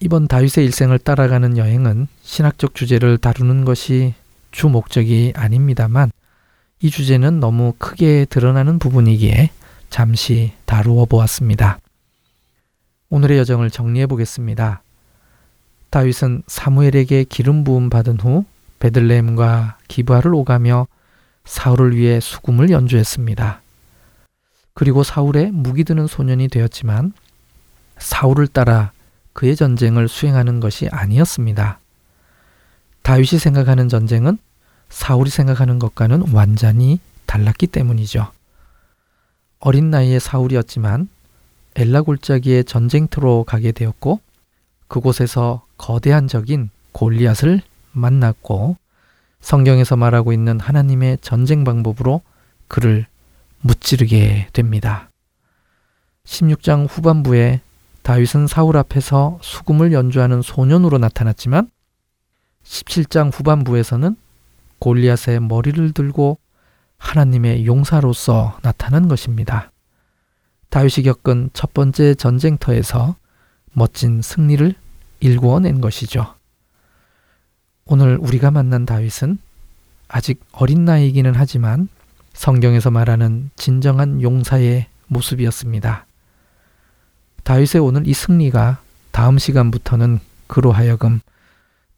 이번 0.01 0.29
다윗의 0.29 0.65
일생을 0.65 0.99
따라가는 0.99 1.57
여행은 1.57 2.09
신학적 2.23 2.75
주제를 2.75 3.19
다루는 3.19 3.65
것이 3.65 4.15
주 4.51 4.69
목적이 4.69 5.33
아닙니다만 5.37 6.11
이 6.81 6.91
주제는 6.91 7.41
너무 7.41 7.75
크게 7.79 8.25
드러나는 8.25 8.79
부분이기에 8.79 9.51
잠시 9.91 10.53
다루어 10.65 11.05
보았습니다. 11.05 11.79
오늘의 13.11 13.39
여정을 13.39 13.71
정리해 13.71 14.07
보겠습니다. 14.07 14.83
다윗은 15.91 16.43
사무엘에게 16.47 17.25
기름 17.25 17.65
부음 17.65 17.91
받은 17.91 18.21
후 18.21 18.45
베들레헴과 18.79 19.79
기브아를 19.89 20.35
오가며 20.35 20.87
사울을 21.45 21.97
위해 21.97 22.21
수금을 22.21 22.71
연주했습니다. 22.71 23.63
그리고 24.79 25.03
사울의 25.03 25.51
무기 25.51 25.83
드는 25.83 26.07
소년이 26.07 26.47
되었지만 26.47 27.13
사울을 27.99 28.47
따라 28.47 28.93
그의 29.33 29.57
전쟁을 29.57 30.07
수행하는 30.07 30.61
것이 30.61 30.89
아니었습니다. 30.93 31.81
다윗이 33.03 33.41
생각하는 33.41 33.89
전쟁은 33.89 34.39
사울이 34.89 35.31
생각하는 35.31 35.81
것과는 35.81 36.33
완전히 36.33 37.01
달랐기 37.27 37.67
때문이죠. 37.67 38.31
어린 39.59 39.91
나이의 39.91 40.21
사울이었지만 40.21 41.09
엘라 41.75 42.03
골짜기의 42.03 42.63
전쟁터로 42.63 43.43
가게 43.49 43.73
되었고 43.73 44.21
그곳에서 44.87 45.67
거대한 45.77 46.29
적인 46.29 46.71
골리앗을 46.93 47.63
만났고 47.91 48.77
성경에서 49.41 49.97
말하고 49.97 50.33
있는 50.33 50.61
하나님의 50.61 51.19
전쟁 51.21 51.65
방법으로 51.65 52.23
그를 52.69 53.09
무찌르게 53.61 54.49
됩니다. 54.53 55.11
16장 56.25 56.87
후반부에 56.89 57.61
다윗은 58.03 58.47
사울 58.47 58.77
앞에서 58.77 59.39
수금을 59.43 59.93
연주하는 59.93 60.43
소년으로 60.43 60.99
나타났지만 60.99 61.71
17장 62.65 63.31
후반부에서는 63.33 64.17
골리앗의 64.79 65.41
머리를 65.41 65.93
들고 65.93 66.39
하나님의 66.99 67.67
용사로서 67.67 68.59
나타난 68.63 69.09
것입니다. 69.09 69.73
다윗이 70.71 71.05
겪은 71.05 71.51
첫 71.53 71.73
번째 71.73 72.15
전쟁터에서 72.15 73.17
멋진 73.73 74.23
승리를 74.23 74.75
일구어낸 75.21 75.81
것이죠. 75.81 76.35
오늘 77.87 78.19
우리가 78.19 78.51
만난 78.51 78.85
다윗은 78.85 79.39
아직 80.09 80.41
어린 80.53 80.85
나이이기는 80.85 81.33
하지만 81.35 81.89
성경에서 82.39 82.93
말하는 82.93 83.51
진정한 83.57 84.23
용사의 84.23 84.87
모습이었습니다. 85.09 86.07
다윗의 87.43 87.81
오늘 87.81 88.07
이 88.07 88.15
승리가 88.15 88.79
다음 89.11 89.39
시간부터는 89.39 90.21
그로 90.47 90.71
하여금 90.71 91.19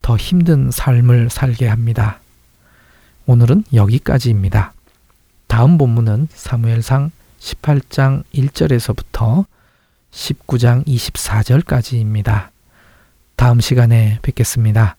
더 0.00 0.16
힘든 0.16 0.70
삶을 0.70 1.28
살게 1.28 1.68
합니다. 1.68 2.20
오늘은 3.26 3.64
여기까지입니다. 3.74 4.72
다음 5.46 5.76
본문은 5.76 6.28
사무엘상 6.32 7.10
18장 7.38 8.24
1절에서부터 8.34 9.44
19장 10.10 10.86
24절까지입니다. 10.86 12.48
다음 13.36 13.60
시간에 13.60 14.18
뵙겠습니다. 14.22 14.96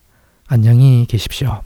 안녕히 0.47 1.07
계십시오. 1.09 1.63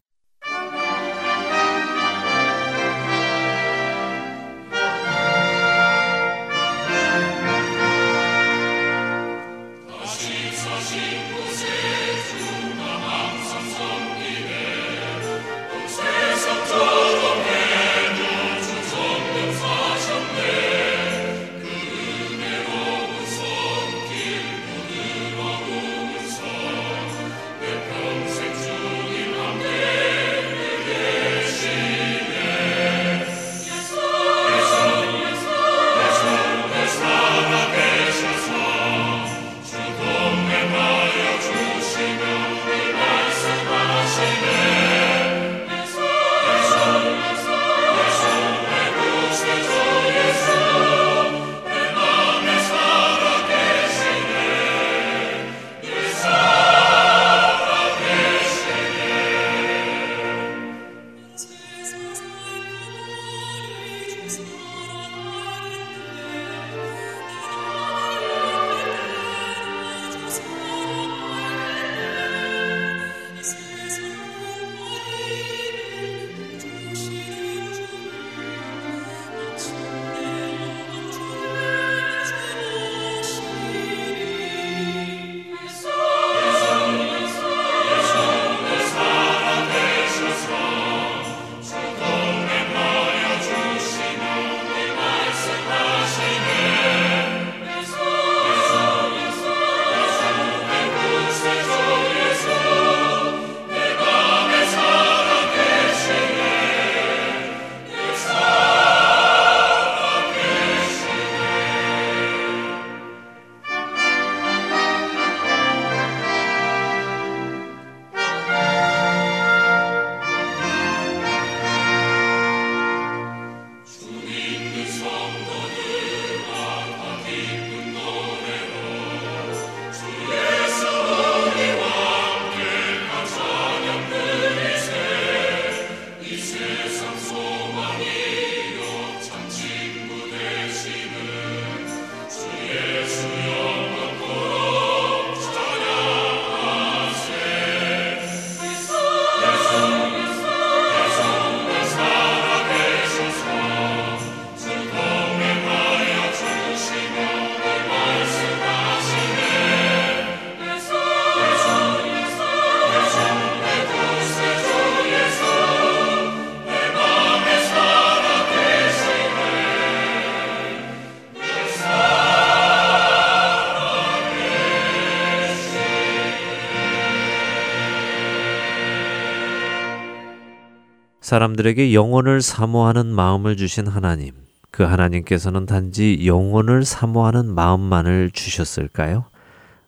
사람들에게 181.26 181.92
영혼을 181.92 182.40
사모하는 182.40 183.06
마음을 183.06 183.56
주신 183.56 183.88
하나님, 183.88 184.30
그 184.70 184.84
하나님께서는 184.84 185.66
단지 185.66 186.24
영혼을 186.24 186.84
사모하는 186.84 187.52
마음만을 187.52 188.30
주셨을까요? 188.30 189.24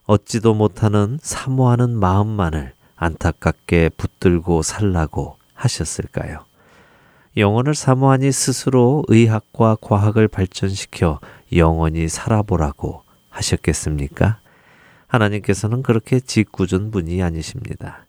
얻지도 0.03 0.53
못하는 0.53 1.17
사모하는 1.21 1.91
마음만을 1.97 2.73
안타깝게 2.97 3.91
붙들고 3.95 4.63
살라고 4.63 5.37
하셨을까요? 5.53 6.43
영혼을 7.37 7.73
사모하니 7.73 8.33
스스로 8.33 9.05
의학과 9.07 9.77
과학을 9.79 10.27
발전시켜 10.27 11.21
영원히 11.55 12.09
살아보라고 12.09 13.03
하셨겠습니까? 13.29 14.39
하나님께서는 15.07 15.83
그렇게 15.83 16.19
짓궂은 16.19 16.91
분이 16.91 17.23
아니십니다. 17.23 18.08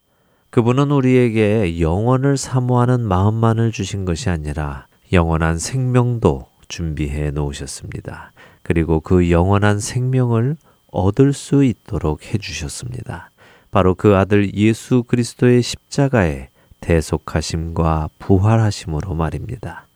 그분은 0.51 0.91
우리에게 0.91 1.81
영원을 1.81 2.37
사모하는 2.37 3.03
마음만을 3.03 3.71
주신 3.71 4.05
것이 4.05 4.31
아니라 4.31 4.87
영원한 5.13 5.59
생명도 5.59 6.49
준비해 6.67 7.31
놓으셨습니다. 7.31 8.33
그리고 8.65 8.99
그 8.99 9.31
영원한 9.31 9.79
생명을 9.79 10.57
얻을 10.91 11.33
수 11.33 11.63
있도록 11.63 12.27
해 12.27 12.39
주셨습니다. 12.39 13.31
바로 13.71 13.95
그 13.95 14.17
아들 14.17 14.53
예수 14.55 15.05
그리스도의 15.05 15.63
십자가에 15.63 16.49
대속하심과 16.81 18.09
부활하심으로 18.19 19.15
말입니다. 19.15 19.87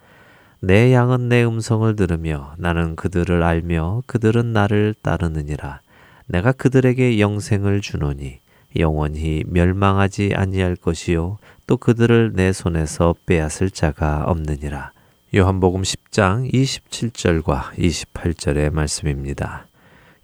내 0.61 0.93
양은 0.93 1.29
내 1.29 1.45
음성을 1.45 1.97
들으며 1.97 2.55
나는 2.59 2.95
그들을 2.95 3.43
알며 3.43 4.03
그들은 4.07 4.53
나를 4.53 4.95
따르느니라. 5.03 5.81
내가 6.27 6.53
그들에게 6.53 7.19
영생을 7.19 7.81
주노니 7.81 8.39
영원히 8.77 9.45
멸망하지 9.47 10.33
아니할 10.35 10.77
것이요 10.77 11.39
또 11.67 11.77
그들을 11.77 12.33
내 12.35 12.53
손에서 12.53 13.15
빼앗을 13.27 13.71
자가 13.71 14.25
없느니라. 14.27 14.93
요한복음 15.35 15.83
10장 15.83 16.53
27절과 16.53 17.75
28절의 17.77 18.73
말씀입니다. 18.73 19.67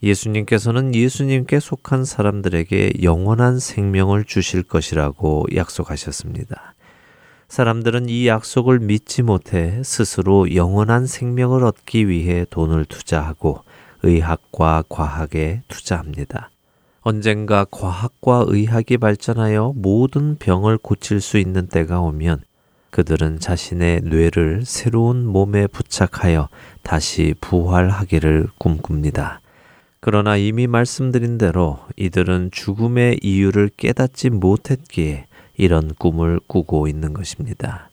예수님께서는 0.02 0.94
예수님께 0.94 1.60
속한 1.60 2.04
사람들에게 2.04 3.02
영원한 3.02 3.58
생명을 3.58 4.24
주실 4.24 4.62
것이라고 4.62 5.46
약속하셨습니다. 5.54 6.74
사람들은 7.48 8.08
이 8.08 8.28
약속을 8.28 8.78
믿지 8.78 9.22
못해 9.22 9.82
스스로 9.82 10.54
영원한 10.54 11.06
생명을 11.06 11.64
얻기 11.64 12.08
위해 12.08 12.46
돈을 12.48 12.84
투자하고 12.84 13.64
의학과 14.02 14.84
과학에 14.88 15.62
투자합니다. 15.66 16.50
언젠가 17.02 17.64
과학과 17.70 18.44
의학이 18.46 18.98
발전하여 18.98 19.72
모든 19.74 20.36
병을 20.36 20.76
고칠 20.78 21.22
수 21.22 21.38
있는 21.38 21.66
때가 21.66 22.00
오면 22.00 22.42
그들은 22.90 23.40
자신의 23.40 24.02
뇌를 24.02 24.64
새로운 24.66 25.24
몸에 25.26 25.66
부착하여 25.66 26.48
다시 26.82 27.34
부활하기를 27.40 28.48
꿈꿉니다. 28.58 29.40
그러나 30.00 30.36
이미 30.36 30.66
말씀드린 30.66 31.38
대로 31.38 31.78
이들은 31.96 32.50
죽음의 32.52 33.20
이유를 33.22 33.70
깨닫지 33.76 34.30
못했기에 34.30 35.26
이런 35.56 35.94
꿈을 35.94 36.40
꾸고 36.46 36.86
있는 36.86 37.14
것입니다. 37.14 37.90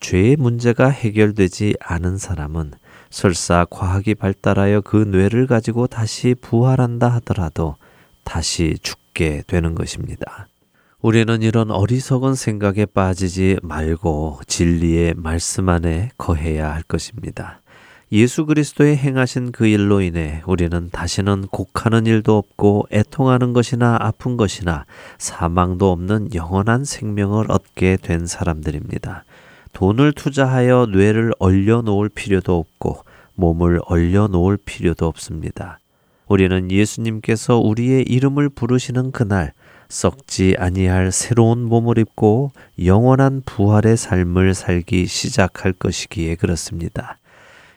죄의 0.00 0.36
문제가 0.36 0.88
해결되지 0.88 1.76
않은 1.80 2.18
사람은 2.18 2.72
설사 3.08 3.66
과학이 3.70 4.14
발달하여 4.14 4.80
그 4.80 4.96
뇌를 4.96 5.46
가지고 5.46 5.86
다시 5.86 6.34
부활한다 6.34 7.08
하더라도 7.08 7.76
다시 8.24 8.78
죽게 8.82 9.44
되는 9.46 9.74
것입니다. 9.74 10.48
우리는 11.00 11.42
이런 11.42 11.70
어리석은 11.70 12.36
생각에 12.36 12.86
빠지지 12.86 13.58
말고 13.62 14.40
진리의 14.46 15.14
말씀 15.16 15.68
안에 15.68 16.10
거해야 16.16 16.72
할 16.72 16.82
것입니다. 16.82 17.60
예수 18.12 18.44
그리스도의 18.44 18.98
행하신 18.98 19.52
그 19.52 19.66
일로 19.66 20.02
인해 20.02 20.42
우리는 20.46 20.90
다시는 20.92 21.46
곡하는 21.50 22.06
일도 22.06 22.36
없고 22.36 22.86
애통하는 22.92 23.54
것이나 23.54 23.96
아픈 23.98 24.36
것이나 24.36 24.84
사망도 25.16 25.90
없는 25.90 26.34
영원한 26.34 26.84
생명을 26.84 27.50
얻게 27.50 27.96
된 27.96 28.26
사람들입니다. 28.26 29.24
돈을 29.72 30.12
투자하여 30.12 30.88
뇌를 30.92 31.32
얼려 31.38 31.80
놓을 31.80 32.10
필요도 32.10 32.56
없고 32.56 33.02
몸을 33.34 33.80
얼려 33.86 34.28
놓을 34.28 34.58
필요도 34.58 35.06
없습니다. 35.06 35.78
우리는 36.32 36.70
예수님께서 36.70 37.58
우리의 37.58 38.04
이름을 38.04 38.48
부르시는 38.48 39.12
그날 39.12 39.52
썩지 39.90 40.56
아니할 40.58 41.12
새로운 41.12 41.62
몸을 41.62 41.98
입고 41.98 42.52
영원한 42.82 43.42
부활의 43.44 43.98
삶을 43.98 44.54
살기 44.54 45.08
시작할 45.08 45.74
것이기에 45.74 46.36
그렇습니다. 46.36 47.18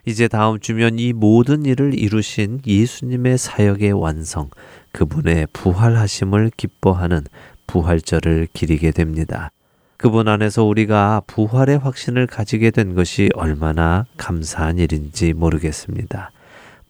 이제 0.06 0.30
다음 0.30 0.62
주면 0.62 1.00
이 1.00 1.12
모든 1.12 1.66
일을 1.66 2.00
이루신 2.00 2.62
예수님의 2.66 3.38
사역의 3.38 3.92
완성, 3.92 4.50
그분의 4.94 5.48
부활하심을 5.52 6.52
기뻐하는 6.56 7.26
부활절을 7.68 8.48
기리게 8.54 8.92
됩니다. 8.92 9.52
그분 9.98 10.30
안에서 10.30 10.64
우리가 10.64 11.24
부활의 11.28 11.80
확신을 11.80 12.26
가지게 12.26 12.72
된 12.72 12.96
것이 12.96 13.30
얼마나 13.34 14.06
감사한 14.16 14.78
일인지 14.78 15.34
모르겠습니다. 15.34 16.32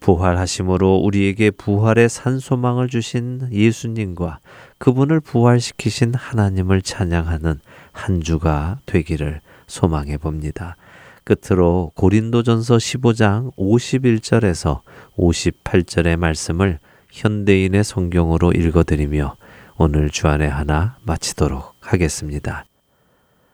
부활하심으로 0.05 0.97
우리에게 0.97 1.49
부활의 1.49 2.09
산소망을 2.09 2.89
주신 2.89 3.47
예수님과 3.51 4.37
그분을 4.77 5.19
부활시키신 5.19 6.13
하나님을 6.13 6.83
찬양하는 6.83 7.59
한 7.91 8.21
주가 8.21 8.77
되기를 8.85 9.41
소망해 9.65 10.17
봅니다. 10.17 10.75
끝으로 11.23 11.91
고린도전서 11.95 12.77
15장 12.77 13.55
51절에서 13.55 14.81
58절의 15.17 16.17
말씀을 16.17 16.77
현대인의 17.09 17.83
성경으로 17.83 18.51
읽어드리며 18.51 19.35
오늘 19.77 20.11
주안의 20.11 20.51
하나 20.51 20.97
마치도록 21.03 21.73
하겠습니다. 21.79 22.65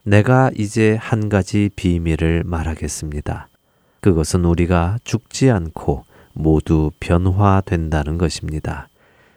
내가 0.03 0.51
이제 0.57 0.97
한 0.99 1.29
가지 1.29 1.69
비밀을 1.77 2.43
말하겠습니다. 2.45 3.47
그것은 4.01 4.43
우리가 4.43 4.97
죽지 5.05 5.49
않고 5.49 6.11
모두 6.34 6.91
변화된다는 6.99 8.17
것입니다. 8.17 8.88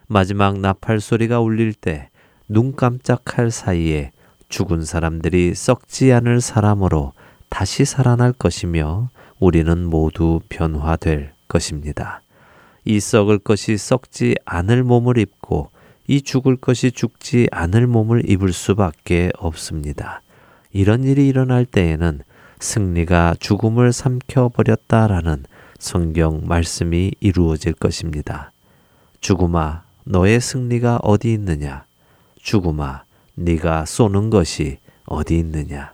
마지막 0.07 0.59
나팔 0.59 1.01
소리가 1.01 1.41
울릴 1.41 1.75
때 1.75 2.09
눈 2.47 2.77
깜짝할 2.77 3.51
사이에 3.51 4.13
죽은 4.51 4.85
사람들이 4.85 5.55
썩지 5.55 6.13
않을 6.13 6.43
사람으로 6.43 7.13
다시 7.49 7.87
살아날 7.87 8.33
것이며 8.33 9.09
우리는 9.39 9.85
모두 9.85 10.41
변화될 10.51 11.33
것입니다. 11.49 12.21
이 12.85 13.01
썩을 13.01 13.39
것이 13.39 13.79
썩지 13.79 14.37
않을 14.45 14.85
몸을 14.85 15.17
입고 15.17 15.71
이 16.07 16.21
죽을 16.21 16.57
것이 16.57 16.93
죽지 16.93 17.49
않을 17.51 17.87
몸을 17.87 18.29
입을 18.29 18.53
수밖에 18.53 19.31
없습니다. 19.39 20.21
이런 20.71 21.05
일이 21.05 21.27
일어날 21.27 21.65
때에는 21.65 22.21
승리가 22.61 23.37
죽음을 23.41 23.93
삼켜버렸다라는 23.93 25.45
성경 25.85 26.41
말씀이 26.47 27.13
이루어질 27.21 27.75
것입니다. 27.75 28.53
죽음아, 29.21 29.83
너의 30.05 30.41
승리가 30.41 31.01
어디 31.03 31.35
있느냐? 31.35 31.85
죽음아, 32.41 33.03
네가 33.35 33.85
쏘는 33.85 34.31
것이 34.31 34.79
어디 35.05 35.39
있느냐? 35.39 35.93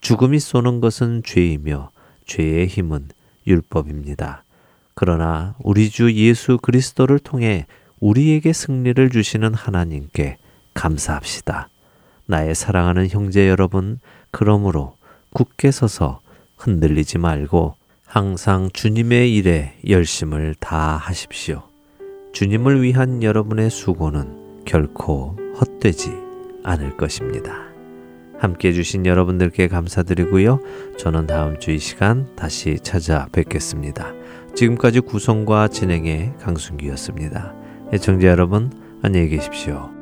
죽음이 0.00 0.38
쏘는 0.38 0.80
것은 0.80 1.24
죄이며 1.24 1.90
죄의 2.24 2.68
힘은 2.68 3.08
율법입니다. 3.48 4.44
그러나 4.94 5.56
우리 5.58 5.90
주 5.90 6.14
예수 6.14 6.58
그리스도를 6.58 7.18
통해 7.18 7.66
우리에게 7.98 8.52
승리를 8.52 9.10
주시는 9.10 9.54
하나님께 9.54 10.38
감사합시다. 10.72 11.68
나의 12.26 12.54
사랑하는 12.54 13.08
형제 13.08 13.48
여러분, 13.48 13.98
그러므로 14.30 14.96
굳게 15.32 15.72
서서 15.72 16.20
흔들리지 16.58 17.18
말고 17.18 17.74
항상 18.16 18.70
주님의 18.72 19.34
일에 19.34 19.74
열심을 19.86 20.54
다하십시오. 20.58 21.64
주님을 22.32 22.80
위한 22.80 23.22
여러분의 23.22 23.68
수고는 23.68 24.64
결코 24.64 25.36
헛되지 25.60 26.12
않을 26.64 26.96
것입니다. 26.96 27.52
함께 28.38 28.68
해주신 28.68 29.04
여러분들께 29.04 29.68
감사드리고요. 29.68 30.60
저는 30.96 31.26
다음 31.26 31.58
주 31.58 31.72
이 31.72 31.78
시간 31.78 32.34
다시 32.36 32.78
찾아뵙겠습니다. 32.82 34.14
지금까지 34.54 35.00
구성과 35.00 35.68
진행의 35.68 36.36
강순기였습니다. 36.40 37.54
애청자 37.92 38.28
여러분, 38.28 38.72
안녕히 39.02 39.28
계십시오. 39.28 39.95